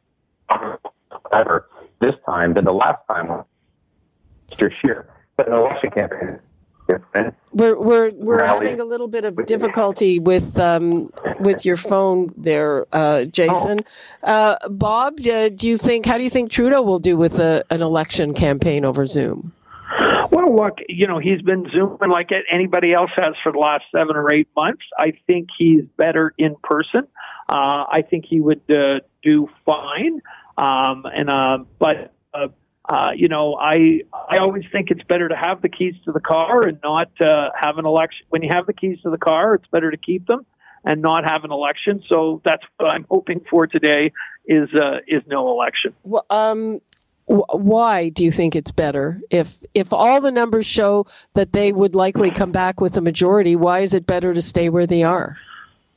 whatever, 1.22 1.70
this 2.00 2.14
time 2.26 2.52
than 2.52 2.66
the 2.66 2.72
last 2.72 2.98
time, 3.10 3.44
Mr. 4.52 4.70
Scheer. 4.80 5.08
But 5.36 5.48
an 5.48 5.54
election 5.54 5.90
campaign 5.90 6.38
different. 6.88 7.34
We're 7.52 7.78
we're 7.78 8.10
we're 8.14 8.44
having 8.44 8.80
a 8.80 8.84
little 8.84 9.08
bit 9.08 9.24
of 9.24 9.46
difficulty 9.46 10.18
with 10.18 10.58
um, 10.58 11.12
with 11.40 11.64
your 11.64 11.76
phone 11.76 12.32
there, 12.36 12.86
uh, 12.92 13.24
Jason. 13.24 13.80
Oh. 14.22 14.32
Uh, 14.32 14.68
Bob, 14.68 15.20
uh, 15.20 15.48
do 15.50 15.68
you 15.68 15.76
think 15.76 16.06
how 16.06 16.16
do 16.16 16.24
you 16.24 16.30
think 16.30 16.50
Trudeau 16.50 16.82
will 16.82 16.98
do 16.98 17.16
with 17.16 17.38
a, 17.38 17.64
an 17.70 17.82
election 17.82 18.34
campaign 18.34 18.84
over 18.84 19.06
Zoom? 19.06 19.52
Well, 20.30 20.56
look, 20.56 20.78
you 20.88 21.06
know, 21.06 21.18
he's 21.18 21.42
been 21.42 21.66
zooming 21.70 22.08
like 22.10 22.30
anybody 22.50 22.94
else 22.94 23.10
has 23.16 23.34
for 23.42 23.52
the 23.52 23.58
last 23.58 23.84
seven 23.94 24.16
or 24.16 24.32
eight 24.32 24.48
months. 24.56 24.82
I 24.98 25.12
think 25.26 25.48
he's 25.58 25.84
better 25.98 26.32
in 26.38 26.56
person. 26.62 27.06
Uh, 27.48 27.84
I 27.90 28.02
think 28.08 28.24
he 28.26 28.40
would 28.40 28.62
uh, 28.70 29.00
do 29.22 29.48
fine. 29.66 30.22
Um, 30.56 31.04
and 31.04 31.28
uh, 31.28 31.58
but 31.78 32.14
uh, 32.88 33.10
you 33.14 33.28
know, 33.28 33.54
I 33.54 34.00
I 34.12 34.38
always 34.38 34.64
think 34.72 34.90
it's 34.90 35.04
better 35.04 35.28
to 35.28 35.36
have 35.36 35.62
the 35.62 35.68
keys 35.68 35.94
to 36.04 36.12
the 36.12 36.20
car 36.20 36.64
and 36.64 36.78
not 36.82 37.10
uh, 37.20 37.50
have 37.58 37.78
an 37.78 37.86
election. 37.86 38.26
When 38.30 38.42
you 38.42 38.50
have 38.52 38.66
the 38.66 38.72
keys 38.72 38.98
to 39.02 39.10
the 39.10 39.18
car, 39.18 39.54
it's 39.54 39.66
better 39.68 39.90
to 39.90 39.96
keep 39.96 40.26
them 40.26 40.44
and 40.84 41.00
not 41.00 41.28
have 41.30 41.44
an 41.44 41.52
election. 41.52 42.02
So 42.08 42.42
that's 42.44 42.62
what 42.76 42.88
I'm 42.88 43.06
hoping 43.08 43.40
for 43.48 43.66
today 43.66 44.12
is 44.46 44.68
uh, 44.74 44.98
is 45.06 45.22
no 45.26 45.50
election. 45.50 45.94
Well, 46.02 46.26
um, 46.28 46.80
why 47.26 48.08
do 48.08 48.24
you 48.24 48.32
think 48.32 48.56
it's 48.56 48.72
better 48.72 49.20
if 49.30 49.62
if 49.74 49.92
all 49.92 50.20
the 50.20 50.32
numbers 50.32 50.66
show 50.66 51.06
that 51.34 51.52
they 51.52 51.72
would 51.72 51.94
likely 51.94 52.30
come 52.30 52.50
back 52.50 52.80
with 52.80 52.96
a 52.96 53.00
majority? 53.00 53.54
Why 53.54 53.80
is 53.80 53.94
it 53.94 54.06
better 54.06 54.34
to 54.34 54.42
stay 54.42 54.68
where 54.68 54.86
they 54.86 55.04
are? 55.04 55.36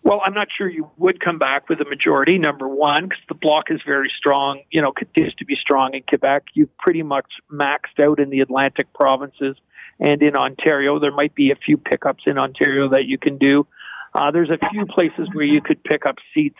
Well, 0.06 0.22
I'm 0.24 0.36
not 0.36 0.50
sure 0.56 0.70
you 0.70 0.92
would 0.98 1.20
come 1.20 1.40
back 1.40 1.68
with 1.68 1.82
a 1.82 1.86
majority, 1.86 2.38
number 2.38 2.68
one, 2.68 3.06
because 3.10 3.24
the 3.28 3.34
bloc 3.34 3.72
is 3.72 3.82
very 3.84 4.12
strong, 4.16 4.62
you 4.70 4.80
know, 4.80 4.92
continues 4.92 5.34
to 5.40 5.46
be 5.46 5.56
strong 5.60 5.96
in 5.96 6.04
Quebec. 6.08 6.44
You've 6.54 6.78
pretty 6.78 7.02
much 7.02 7.26
maxed 7.52 8.00
out 8.00 8.20
in 8.20 8.30
the 8.30 8.42
Atlantic 8.42 8.94
provinces 8.94 9.58
and 10.00 10.22
in 10.22 10.36
Ontario. 10.36 11.00
There 11.00 11.12
might 11.12 11.34
be 11.34 11.50
a 11.50 11.56
few 11.56 11.78
pickups 11.78 12.24
in 12.28 12.38
Ontario 12.38 12.88
that 12.90 13.06
you 13.06 13.18
can 13.18 13.40
do. 13.40 13.66
Uh, 14.14 14.30
there's 14.30 14.52
a 14.52 14.60
few 14.70 14.86
places 14.86 15.28
where 15.34 15.44
you 15.44 15.60
could 15.60 15.84
pick 15.84 16.06
up 16.06 16.18
seats 16.36 16.60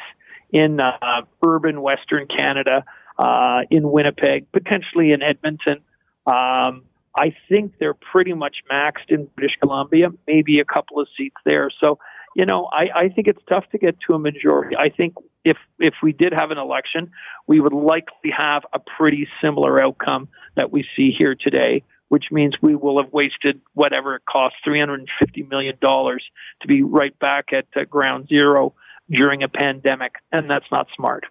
in 0.52 0.82
uh, 0.82 1.22
urban 1.46 1.84
Western 1.84 2.26
Canada, 2.26 2.84
uh, 3.20 3.62
in 3.70 3.92
Winnipeg, 3.92 4.52
potentially 4.54 5.12
in 5.12 5.22
Edmonton. 5.22 5.84
Um, 6.26 6.82
I 7.16 7.36
think 7.48 7.74
they're 7.80 7.94
pretty 7.94 8.34
much 8.34 8.58
maxed 8.72 9.10
in 9.10 9.26
British 9.36 9.56
Columbia, 9.62 10.10
maybe 10.26 10.60
a 10.60 10.66
couple 10.66 11.00
of 11.00 11.08
seats 11.16 11.38
there. 11.46 11.70
So 11.80 12.00
you 12.36 12.46
know, 12.46 12.68
I, 12.72 13.06
I 13.06 13.10
think 13.10 13.28
it's 13.28 13.42
tough 13.50 13.64
to 13.72 13.78
get 13.78 13.96
to 14.08 14.14
a 14.14 14.20
majority. 14.20 14.76
I 14.78 14.90
think 14.90 15.16
if 15.44 15.58
if 15.80 15.96
we 16.04 16.12
did 16.12 16.34
have 16.34 16.52
an 16.52 16.58
election, 16.58 17.12
we 17.48 17.60
would 17.60 17.74
likely 17.74 18.32
have 18.36 18.64
a 18.74 18.80
pretty 18.98 19.28
similar 19.42 19.82
outcome 19.82 20.28
that 20.56 20.72
we 20.72 20.86
see 20.96 21.12
here 21.18 21.34
today, 21.34 21.84
which 22.10 22.26
means 22.32 22.54
we 22.62 22.76
will 22.76 23.02
have 23.02 23.12
wasted 23.14 23.62
whatever 23.74 24.16
it 24.16 24.24
costs, 24.30 24.58
three 24.64 24.80
hundred 24.80 25.00
and 25.00 25.10
fifty 25.18 25.44
million 25.44 25.78
dollars, 25.82 26.24
to 26.62 26.68
be 26.68 26.84
right 26.84 27.18
back 27.20 27.54
at 27.54 27.66
uh, 27.76 27.86
ground 27.86 28.28
zero 28.28 28.74
during 29.10 29.42
a 29.42 29.48
pandemic, 29.48 30.16
and 30.32 30.50
that's 30.50 30.66
not 30.72 30.88
smart. 30.96 31.26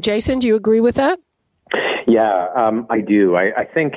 Jason, 0.00 0.38
do 0.38 0.48
you 0.48 0.56
agree 0.56 0.80
with 0.80 0.94
that? 0.94 1.18
Yeah, 2.06 2.46
um, 2.56 2.86
I 2.88 3.00
do. 3.00 3.36
I, 3.36 3.60
I 3.60 3.64
think. 3.66 3.94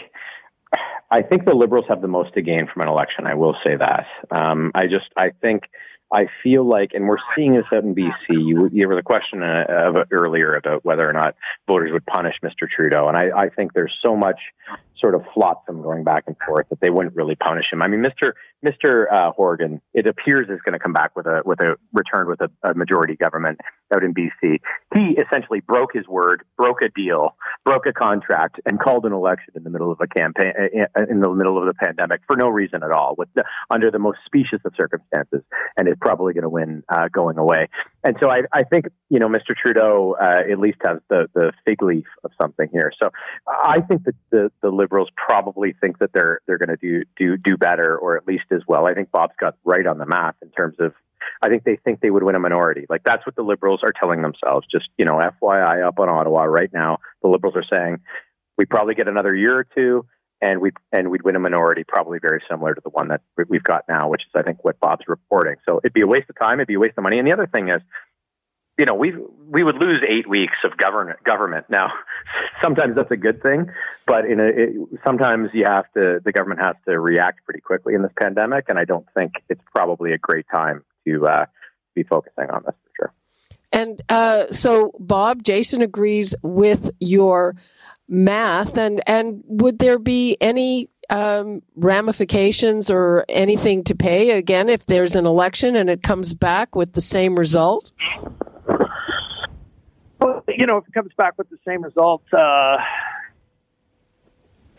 I 1.12 1.22
think 1.22 1.46
the 1.46 1.54
Liberals 1.54 1.86
have 1.88 2.02
the 2.02 2.08
most 2.08 2.34
to 2.34 2.42
gain 2.42 2.68
from 2.74 2.82
an 2.82 2.90
election. 2.90 3.28
I 3.28 3.36
will 3.36 3.56
say 3.66 3.76
that. 3.78 4.08
Um, 4.32 4.72
I 4.74 4.88
just, 4.88 5.06
I 5.16 5.30
think 5.40 5.64
I 6.14 6.28
feel 6.44 6.68
like, 6.68 6.92
and 6.94 7.08
we're 7.08 7.18
seeing 7.36 7.54
this 7.54 7.66
out 7.74 7.84
in 7.84 7.96
BC. 7.96 8.30
You, 8.30 8.70
you 8.72 8.88
were 8.88 8.96
the 8.96 9.04
question 9.04 9.42
uh, 9.42 9.66
of, 9.88 9.96
earlier 10.12 10.56
about 10.56 10.86
whether 10.86 11.08
or 11.08 11.14
not 11.14 11.36
voters 11.68 11.92
would 11.92 12.06
punish 12.06 12.36
Mr. 12.44 12.70
Trudeau, 12.74 13.08
and 13.08 13.18
I, 13.18 13.30
I 13.36 13.50
think 13.50 13.74
there's 13.74 13.94
so 14.06 14.16
much 14.16 14.40
sort 15.00 15.16
of 15.16 15.24
flotsam 15.34 15.82
going 15.82 16.04
back 16.04 16.24
and 16.28 16.36
forth 16.46 16.68
that 16.70 16.80
they 16.80 16.90
wouldn't 16.90 17.16
really 17.16 17.36
punish 17.36 17.66
him. 17.72 17.82
I 17.82 17.88
mean, 17.88 18.04
Mr. 18.04 18.34
Mr. 18.64 19.12
Uh, 19.12 19.32
Horgan, 19.32 19.82
it 19.94 20.08
appears 20.08 20.48
is 20.50 20.60
going 20.64 20.74
to 20.74 20.80
come 20.80 20.94
back 20.94 21.16
with 21.16 21.26
a 21.26 21.42
with 21.46 21.60
a 21.60 21.76
return 21.94 22.28
with 22.28 22.42
a, 22.42 22.50
a, 22.64 22.74
majority 22.74 23.16
government 23.16 23.60
out 23.96 24.04
in 24.04 24.14
BC. 24.14 24.60
He 24.94 25.18
essentially 25.18 25.62
broke 25.62 25.94
his 25.94 26.08
word, 26.08 26.44
broke 26.58 26.82
a 26.82 26.90
deal, 26.90 27.36
broke 27.66 27.86
a 27.86 27.94
contract, 27.94 28.60
and 28.66 28.80
called 28.80 29.06
an 29.06 29.14
election 29.14 29.54
in 29.56 29.64
the 29.64 29.70
middle 29.70 29.92
of 29.92 30.00
a 30.02 30.08
campaign 30.08 30.54
uh, 30.58 31.02
in 31.10 31.20
the 31.20 31.30
middle 31.32 31.58
of 31.58 31.66
the 31.66 31.74
pandemic 31.74 32.22
for 32.28 32.36
no 32.36 32.48
reason 32.48 32.84
at 32.84 32.92
all, 32.92 33.16
with 33.18 33.30
the, 33.36 33.44
under 33.70 33.92
the 33.92 34.00
most 34.00 34.20
specious 34.26 34.60
of 34.66 34.74
circumstances, 34.78 35.42
and 35.78 35.88
is 35.88 35.96
probably 36.00 36.34
going 36.34 36.44
to 36.44 36.50
win 36.50 36.84
uh, 36.90 37.08
going 37.12 37.38
away. 37.38 37.68
And 38.04 38.16
so 38.20 38.30
I, 38.30 38.42
I 38.54 38.64
think 38.64 38.86
you 39.10 39.20
know 39.20 39.28
Mr. 39.28 39.56
Trudeau 39.56 40.16
uh, 40.22 40.52
at 40.52 40.60
least 40.60 40.78
has 40.86 41.00
the 41.10 41.28
the 41.34 41.52
fig 41.66 41.82
leaf 41.82 42.06
of 42.24 42.32
something 42.42 42.70
here. 42.72 42.92
So 43.02 43.10
I 43.48 43.82
think 43.82 44.04
that 44.06 44.16
the 44.32 44.52
the 44.62 44.70
liberals 44.70 45.10
probably 45.16 45.76
think 45.82 46.00
that 46.00 46.12
they're 46.14 46.40
they're 46.48 46.58
going 46.58 46.70
to 46.70 46.78
do 46.78 47.04
do 47.18 47.38
do 47.38 47.58
better 47.58 47.98
or 47.98 48.18
at 48.18 48.28
least 48.28 48.46
as 48.52 48.62
well. 48.68 48.86
I 48.86 48.94
think 48.94 49.12
Bob's 49.12 49.36
got 49.40 49.56
right 49.64 49.86
on 49.86 49.98
the 49.98 50.06
math 50.06 50.36
in 50.42 50.50
terms 50.52 50.76
of 50.80 50.94
I 51.42 51.50
think 51.50 51.64
they 51.64 51.78
think 51.78 52.02
they 52.02 52.10
would 52.10 52.24
win 52.24 52.36
a 52.36 52.40
minority. 52.40 52.86
Like 52.90 53.04
that's 53.04 53.26
what 53.26 53.36
the 53.36 53.44
liberals 53.44 53.82
are 53.84 53.92
telling 53.92 54.22
themselves. 54.22 54.68
Just, 54.72 54.90
you 54.98 55.06
know, 55.06 55.20
FYI 55.20 55.86
up 55.86 56.00
on 56.00 56.10
Ottawa 56.10 56.44
right 56.44 56.72
now, 56.74 56.98
the 57.22 57.30
liberals 57.30 57.56
are 57.56 57.66
saying 57.72 58.00
we 58.58 58.66
probably 58.66 58.96
get 58.96 59.08
another 59.08 59.36
year 59.36 59.58
or 59.58 59.64
two 59.64 60.06
and 60.42 60.62
we 60.62 60.72
and 60.92 61.10
we'd 61.10 61.24
win 61.24 61.36
a 61.36 61.40
minority 61.40 61.84
probably 61.88 62.20
very 62.22 62.42
similar 62.50 62.74
to 62.74 62.82
the 62.84 62.90
one 62.90 63.08
that 63.10 63.22
we've 63.48 63.64
got 63.64 63.84
now, 63.88 64.10
which 64.10 64.22
is 64.22 64.32
I 64.36 64.44
think 64.44 64.64
what 64.64 64.80
Bob's 64.80 65.06
reporting. 65.08 65.56
So 65.66 65.80
it'd 65.84 65.94
be 65.94 66.02
a 66.02 66.08
waste 66.08 66.30
of 66.30 66.38
time, 66.38 66.56
it'd 66.56 66.68
be 66.68 66.76
a 66.76 66.80
waste 66.80 66.98
of 66.98 67.04
money. 67.04 67.20
And 67.20 67.28
the 67.28 67.34
other 67.34 67.48
thing 67.48 67.70
is 67.70 67.82
you 68.78 68.86
know, 68.86 68.94
we 68.94 69.14
we 69.48 69.64
would 69.64 69.76
lose 69.76 70.02
eight 70.08 70.28
weeks 70.28 70.58
of 70.66 70.78
government. 70.78 71.24
Government 71.24 71.66
now, 71.70 71.92
sometimes 72.64 72.96
that's 72.96 73.12
a 73.12 73.18
good 73.18 73.42
thing, 73.42 73.72
but 74.06 74.26
in 74.26 74.40
a, 74.40 74.48
it, 74.48 74.72
sometimes 75.06 75.50
you 75.54 75.64
have 75.66 75.86
to. 75.94 76.20
The 76.24 76.32
government 76.32 76.62
has 76.62 76.76
to 76.86 77.00
react 77.00 77.46
pretty 77.46 77.62
quickly 77.62 77.94
in 77.94 78.02
this 78.02 78.12
pandemic, 78.20 78.66
and 78.68 78.78
I 78.78 78.86
don't 78.86 79.06
think 79.18 79.34
it's 79.50 79.62
probably 79.74 80.12
a 80.12 80.18
great 80.18 80.46
time 80.54 80.84
to 81.08 81.26
uh, 81.26 81.46
be 81.94 82.04
focusing 82.04 82.50
on 82.50 82.64
this 82.66 82.76
for 82.84 82.92
sure. 82.98 83.14
And 83.72 84.02
uh, 84.10 84.52
so, 84.52 84.92
Bob, 85.00 85.44
Jason 85.44 85.82
agrees 85.82 86.36
with 86.42 86.92
your 87.00 87.56
math, 88.10 88.78
and 88.78 89.02
and 89.08 89.42
would 89.48 89.80
there 89.80 90.00
be 90.00 90.38
any 90.42 90.90
um, 91.10 91.62
ramifications 91.76 92.90
or 92.90 93.26
anything 93.30 93.86
to 93.86 93.96
pay 93.96 94.32
again 94.32 94.68
if 94.68 94.86
there's 94.86 95.16
an 95.16 95.26
election 95.26 95.76
and 95.76 95.90
it 95.90 96.04
comes 96.04 96.34
back 96.34 96.76
with 96.76 96.94
the 96.94 97.02
same 97.02 97.36
result? 97.36 97.94
Well, 100.20 100.44
you 100.48 100.66
know, 100.66 100.78
if 100.78 100.88
it 100.88 100.94
comes 100.94 101.12
back 101.18 101.38
with 101.38 101.50
the 101.50 101.58
same 101.68 101.84
result, 101.84 102.24
uh, 102.34 102.78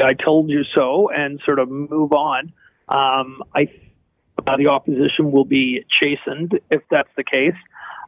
I 0.02 0.12
told 0.24 0.50
you 0.50 0.62
so, 0.74 1.10
and 1.10 1.40
sort 1.44 1.58
of 1.58 1.68
move 1.68 2.12
on. 2.12 2.52
Um, 2.88 3.42
I 3.54 3.68
uh, 4.46 4.56
the 4.56 4.68
opposition 4.68 5.32
will 5.32 5.44
be 5.44 5.84
chastened 6.00 6.60
if 6.70 6.82
that's 6.90 7.08
the 7.16 7.24
case. 7.24 7.56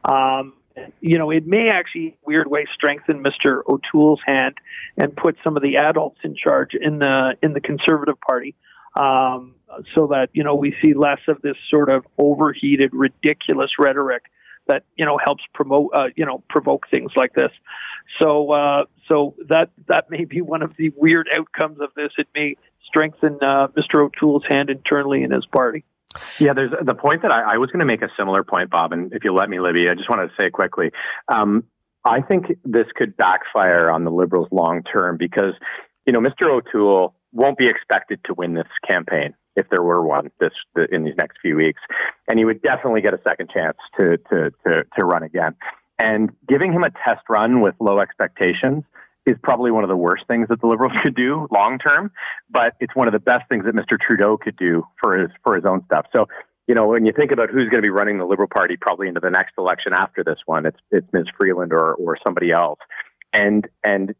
Um, 0.05 0.53
you 1.01 1.17
know, 1.17 1.31
it 1.31 1.45
may 1.45 1.69
actually, 1.69 2.17
weird 2.25 2.49
way, 2.49 2.65
strengthen 2.73 3.23
Mr. 3.23 3.61
O'Toole's 3.67 4.21
hand 4.25 4.55
and 4.97 5.15
put 5.15 5.35
some 5.43 5.57
of 5.57 5.63
the 5.63 5.77
adults 5.77 6.19
in 6.23 6.35
charge 6.35 6.69
in 6.79 6.99
the 6.99 7.35
in 7.41 7.53
the 7.53 7.59
Conservative 7.59 8.19
Party, 8.21 8.55
um, 8.95 9.55
so 9.93 10.07
that 10.07 10.29
you 10.33 10.43
know 10.43 10.55
we 10.55 10.75
see 10.81 10.93
less 10.93 11.19
of 11.27 11.41
this 11.41 11.57
sort 11.69 11.89
of 11.89 12.05
overheated, 12.17 12.91
ridiculous 12.93 13.71
rhetoric 13.77 14.23
that 14.69 14.83
you 14.95 15.05
know 15.05 15.19
helps 15.23 15.43
promote 15.53 15.91
uh, 15.93 16.07
you 16.15 16.25
know 16.25 16.43
provoke 16.49 16.87
things 16.89 17.11
like 17.15 17.33
this. 17.33 17.51
So 18.21 18.51
uh, 18.51 18.85
so 19.07 19.35
that 19.49 19.69
that 19.87 20.09
may 20.09 20.25
be 20.25 20.41
one 20.41 20.61
of 20.61 20.71
the 20.77 20.91
weird 20.95 21.27
outcomes 21.37 21.79
of 21.81 21.89
this. 21.95 22.11
It 22.17 22.27
may 22.33 22.55
strengthen 22.87 23.37
uh, 23.41 23.67
Mr. 23.77 24.05
O'Toole's 24.05 24.43
hand 24.49 24.69
internally 24.69 25.23
in 25.23 25.31
his 25.31 25.45
party. 25.45 25.83
Yeah, 26.39 26.53
there's 26.53 26.71
the 26.83 26.95
point 26.95 27.21
that 27.21 27.31
I, 27.31 27.55
I 27.55 27.57
was 27.57 27.69
going 27.69 27.85
to 27.85 27.91
make 27.91 28.01
a 28.01 28.09
similar 28.17 28.43
point, 28.43 28.69
Bob, 28.71 28.93
and 28.93 29.13
if 29.13 29.23
you 29.23 29.33
let 29.33 29.49
me, 29.49 29.59
Libby, 29.59 29.87
I 29.89 29.95
just 29.95 30.09
wanted 30.09 30.29
to 30.29 30.33
say 30.37 30.49
quickly. 30.49 30.91
Um, 31.27 31.65
I 32.03 32.21
think 32.21 32.45
this 32.63 32.87
could 32.95 33.15
backfire 33.15 33.91
on 33.91 34.05
the 34.05 34.09
Liberals 34.09 34.47
long 34.51 34.81
term 34.83 35.17
because, 35.17 35.53
you 36.07 36.13
know, 36.13 36.19
Mr. 36.19 36.49
O'Toole 36.49 37.13
won't 37.31 37.57
be 37.57 37.65
expected 37.65 38.21
to 38.25 38.33
win 38.33 38.53
this 38.53 38.67
campaign 38.89 39.35
if 39.59 39.69
there 39.69 39.83
were 39.83 40.01
one 40.01 40.31
this 40.39 40.53
in 40.91 41.03
these 41.03 41.15
next 41.17 41.37
few 41.41 41.55
weeks, 41.55 41.81
and 42.27 42.39
he 42.39 42.45
would 42.45 42.61
definitely 42.61 43.01
get 43.01 43.13
a 43.13 43.21
second 43.23 43.49
chance 43.51 43.77
to 43.97 44.17
to 44.29 44.51
to, 44.65 44.83
to 44.97 45.05
run 45.05 45.23
again. 45.23 45.55
And 46.01 46.31
giving 46.47 46.71
him 46.71 46.83
a 46.83 46.89
test 46.89 47.25
run 47.29 47.61
with 47.61 47.75
low 47.79 47.99
expectations 47.99 48.83
is 49.25 49.35
probably 49.43 49.69
one 49.69 49.83
of 49.83 49.89
the 49.89 49.97
worst 49.97 50.23
things 50.27 50.47
that 50.49 50.61
the 50.61 50.67
Liberals 50.67 50.93
could 51.01 51.15
do 51.15 51.47
long 51.51 51.77
term, 51.77 52.11
but 52.49 52.73
it's 52.79 52.95
one 52.95 53.07
of 53.07 53.13
the 53.13 53.19
best 53.19 53.47
things 53.49 53.65
that 53.65 53.75
Mr. 53.75 53.97
Trudeau 53.99 54.37
could 54.37 54.55
do 54.57 54.83
for 55.01 55.17
his 55.17 55.29
for 55.43 55.55
his 55.55 55.65
own 55.65 55.83
stuff. 55.85 56.05
So, 56.15 56.27
you 56.67 56.75
know, 56.75 56.87
when 56.87 57.05
you 57.05 57.13
think 57.15 57.31
about 57.31 57.49
who's 57.49 57.69
going 57.69 57.81
to 57.81 57.85
be 57.85 57.89
running 57.89 58.17
the 58.17 58.25
Liberal 58.25 58.47
Party 58.47 58.77
probably 58.79 59.07
into 59.07 59.19
the 59.19 59.29
next 59.29 59.53
election 59.57 59.93
after 59.93 60.23
this 60.23 60.39
one, 60.45 60.65
it's 60.65 60.79
it's 60.91 61.07
Ms. 61.13 61.25
Freeland 61.37 61.73
or 61.73 61.93
or 61.95 62.17
somebody 62.25 62.51
else, 62.51 62.79
and 63.33 63.67
and 63.83 64.15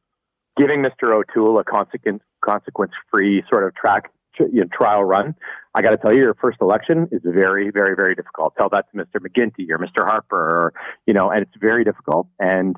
giving 0.57 0.83
Mr. 0.83 1.15
O'Toole 1.15 1.59
a 1.59 1.63
consequence 1.63 2.21
consequence 2.43 2.91
free 3.11 3.43
sort 3.51 3.65
of 3.65 3.73
track 3.75 4.11
you 4.39 4.61
know, 4.61 4.67
trial 4.71 5.03
run. 5.03 5.35
I 5.75 5.81
got 5.81 5.91
to 5.91 5.97
tell 5.97 6.13
you, 6.13 6.19
your 6.19 6.35
first 6.35 6.57
election 6.61 7.07
is 7.11 7.21
very, 7.23 7.69
very, 7.69 7.95
very 7.95 8.15
difficult. 8.15 8.53
Tell 8.59 8.69
that 8.69 8.85
to 8.91 8.97
Mr. 8.97 9.19
McGuinty 9.19 9.69
or 9.69 9.77
Mr. 9.77 10.05
Harper, 10.05 10.35
or, 10.35 10.73
you 11.05 11.13
know, 11.13 11.29
and 11.29 11.41
it's 11.41 11.55
very 11.59 11.83
difficult. 11.83 12.27
And 12.39 12.75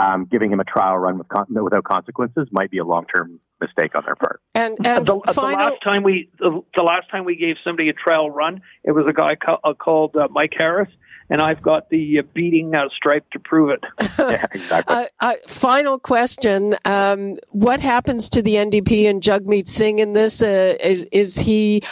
um, 0.00 0.26
giving 0.30 0.52
him 0.52 0.60
a 0.60 0.64
trial 0.64 0.96
run 0.98 1.18
with 1.18 1.28
con- 1.28 1.46
without 1.48 1.84
consequences 1.84 2.48
might 2.52 2.70
be 2.70 2.78
a 2.78 2.84
long 2.84 3.06
term 3.06 3.40
mistake 3.60 3.94
on 3.94 4.04
their 4.04 4.14
part. 4.14 4.40
And 4.54 4.76
and 4.86 5.04
the, 5.04 5.20
final, 5.32 5.50
the 5.50 5.64
last 5.64 5.82
time 5.82 6.02
we 6.02 6.30
the, 6.38 6.62
the, 6.76 6.82
last 6.82 7.10
time 7.10 7.24
we 7.24 7.36
gave 7.36 7.56
somebody 7.64 7.88
a 7.88 7.92
trial 7.92 8.30
run, 8.30 8.60
it 8.84 8.92
was 8.92 9.06
a 9.08 9.12
guy 9.12 9.34
ca- 9.34 9.58
uh, 9.64 9.74
called 9.74 10.14
uh, 10.16 10.28
Mike 10.30 10.52
Harris, 10.56 10.88
and 11.30 11.42
I've 11.42 11.62
got 11.62 11.90
the 11.90 12.20
uh, 12.20 12.22
beating 12.34 12.72
stripe 12.94 13.28
to 13.32 13.38
prove 13.38 13.70
it. 13.70 13.84
yeah, 14.18 14.46
exactly. 14.52 14.96
Uh, 14.96 15.06
uh, 15.20 15.34
final 15.46 15.98
question: 15.98 16.76
um, 16.84 17.36
What 17.50 17.80
happens 17.80 18.28
to 18.30 18.42
the 18.42 18.54
NDP 18.54 19.08
and 19.08 19.22
Jagmeet 19.22 19.68
Singh 19.68 19.98
in 19.98 20.12
this? 20.12 20.42
Uh, 20.42 20.74
is, 20.80 21.04
is, 21.12 21.38
he 21.40 21.82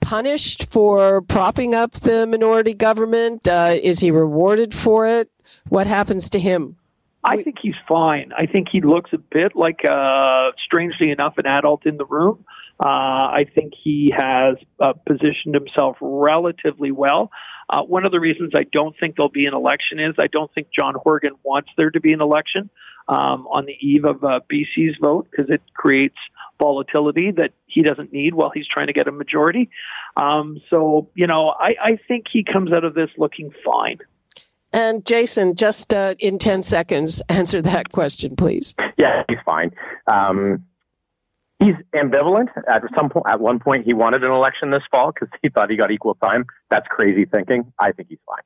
punished 0.00 0.70
for 0.70 1.22
propping 1.22 1.74
up 1.74 1.92
the 1.92 2.26
minority 2.26 2.74
government? 2.74 3.46
Uh, 3.46 3.76
is 3.80 4.00
he 4.00 4.10
rewarded 4.10 4.74
for 4.74 5.06
it? 5.06 5.30
What 5.68 5.86
happens 5.86 6.30
to 6.30 6.40
him? 6.40 6.76
I 7.22 7.42
think 7.42 7.56
he's 7.60 7.74
fine. 7.86 8.32
I 8.36 8.46
think 8.46 8.68
he 8.72 8.80
looks 8.80 9.10
a 9.12 9.18
bit 9.18 9.54
like, 9.54 9.80
uh, 9.88 10.52
strangely 10.64 11.10
enough, 11.10 11.34
an 11.36 11.46
adult 11.46 11.84
in 11.84 11.98
the 11.98 12.06
room. 12.06 12.44
Uh, 12.82 12.88
I 12.88 13.44
think 13.54 13.74
he 13.82 14.12
has 14.16 14.56
uh, 14.80 14.94
positioned 15.06 15.54
himself 15.54 15.98
relatively 16.00 16.92
well. 16.92 17.30
Uh, 17.70 17.82
one 17.82 18.04
of 18.04 18.10
the 18.10 18.18
reasons 18.18 18.52
I 18.54 18.64
don't 18.72 18.96
think 18.98 19.16
there'll 19.16 19.30
be 19.30 19.46
an 19.46 19.54
election 19.54 20.00
is 20.00 20.14
I 20.18 20.26
don't 20.26 20.52
think 20.52 20.68
John 20.76 20.94
Horgan 21.00 21.32
wants 21.44 21.70
there 21.76 21.90
to 21.90 22.00
be 22.00 22.12
an 22.12 22.20
election 22.20 22.68
um, 23.08 23.46
on 23.46 23.64
the 23.64 23.74
eve 23.80 24.04
of 24.04 24.24
uh, 24.24 24.40
BC's 24.52 24.96
vote 25.00 25.28
because 25.30 25.50
it 25.50 25.62
creates 25.74 26.16
volatility 26.60 27.30
that 27.36 27.52
he 27.66 27.82
doesn't 27.82 28.12
need 28.12 28.34
while 28.34 28.50
he's 28.52 28.66
trying 28.66 28.88
to 28.88 28.92
get 28.92 29.06
a 29.06 29.12
majority. 29.12 29.70
Um, 30.16 30.60
so, 30.68 31.10
you 31.14 31.28
know, 31.28 31.54
I, 31.56 31.74
I 31.80 31.98
think 32.08 32.26
he 32.32 32.44
comes 32.44 32.72
out 32.72 32.84
of 32.84 32.94
this 32.94 33.10
looking 33.16 33.52
fine. 33.64 33.98
And 34.72 35.04
Jason, 35.04 35.56
just 35.56 35.92
uh, 35.94 36.14
in 36.18 36.38
10 36.38 36.62
seconds, 36.62 37.22
answer 37.28 37.62
that 37.62 37.92
question, 37.92 38.36
please. 38.36 38.74
Yeah, 38.98 39.22
he's 39.28 39.38
fine. 39.44 39.70
Um, 40.12 40.64
he's 41.60 41.74
ambivalent. 41.94 42.48
At 42.68 42.82
some 42.98 43.10
point, 43.10 43.26
at 43.28 43.40
one 43.40 43.58
point, 43.58 43.84
he 43.84 43.94
wanted 43.94 44.24
an 44.24 44.30
election 44.30 44.70
this 44.70 44.82
fall 44.90 45.12
because 45.12 45.28
he 45.42 45.48
thought 45.48 45.70
he 45.70 45.76
got 45.76 45.90
equal 45.90 46.14
time. 46.16 46.46
That's 46.70 46.86
crazy 46.88 47.24
thinking. 47.24 47.72
I 47.78 47.92
think 47.92 48.08
he's 48.08 48.18
fine. 48.26 48.42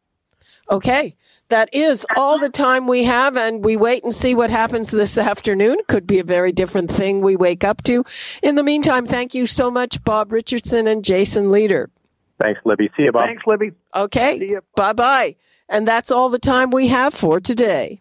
Okay, 0.70 1.14
that 1.50 1.68
is 1.74 2.06
all 2.16 2.38
the 2.38 2.48
time 2.48 2.86
we 2.86 3.04
have, 3.04 3.36
and 3.36 3.62
we 3.62 3.76
wait 3.76 4.02
and 4.02 4.14
see 4.14 4.34
what 4.34 4.50
happens 4.50 4.90
this 4.90 5.18
afternoon. 5.32 5.78
Could 5.88 6.06
be 6.06 6.18
a 6.18 6.24
very 6.24 6.52
different 6.52 6.90
thing 6.90 7.20
we 7.20 7.36
wake 7.36 7.64
up 7.64 7.82
to. 7.82 8.04
In 8.42 8.54
the 8.54 8.62
meantime, 8.62 9.04
thank 9.04 9.34
you 9.34 9.46
so 9.46 9.70
much, 9.70 10.02
Bob 10.04 10.32
Richardson 10.32 10.86
and 10.86 11.04
Jason 11.04 11.46
Lietaer. 11.46 11.88
Thanks, 12.40 12.60
Libby. 12.64 12.90
See 12.96 13.04
you, 13.04 13.12
Bob. 13.12 13.26
Thanks, 13.26 13.42
Libby. 13.46 13.72
Okay, 13.94 14.38
See 14.38 14.52
ya 14.52 14.60
bye 14.74 14.92
bye. 14.92 15.36
And 15.68 15.86
that's 15.86 16.10
all 16.10 16.28
the 16.28 16.38
time 16.38 16.70
we 16.70 16.88
have 16.88 17.14
for 17.14 17.40
today. 17.40 18.00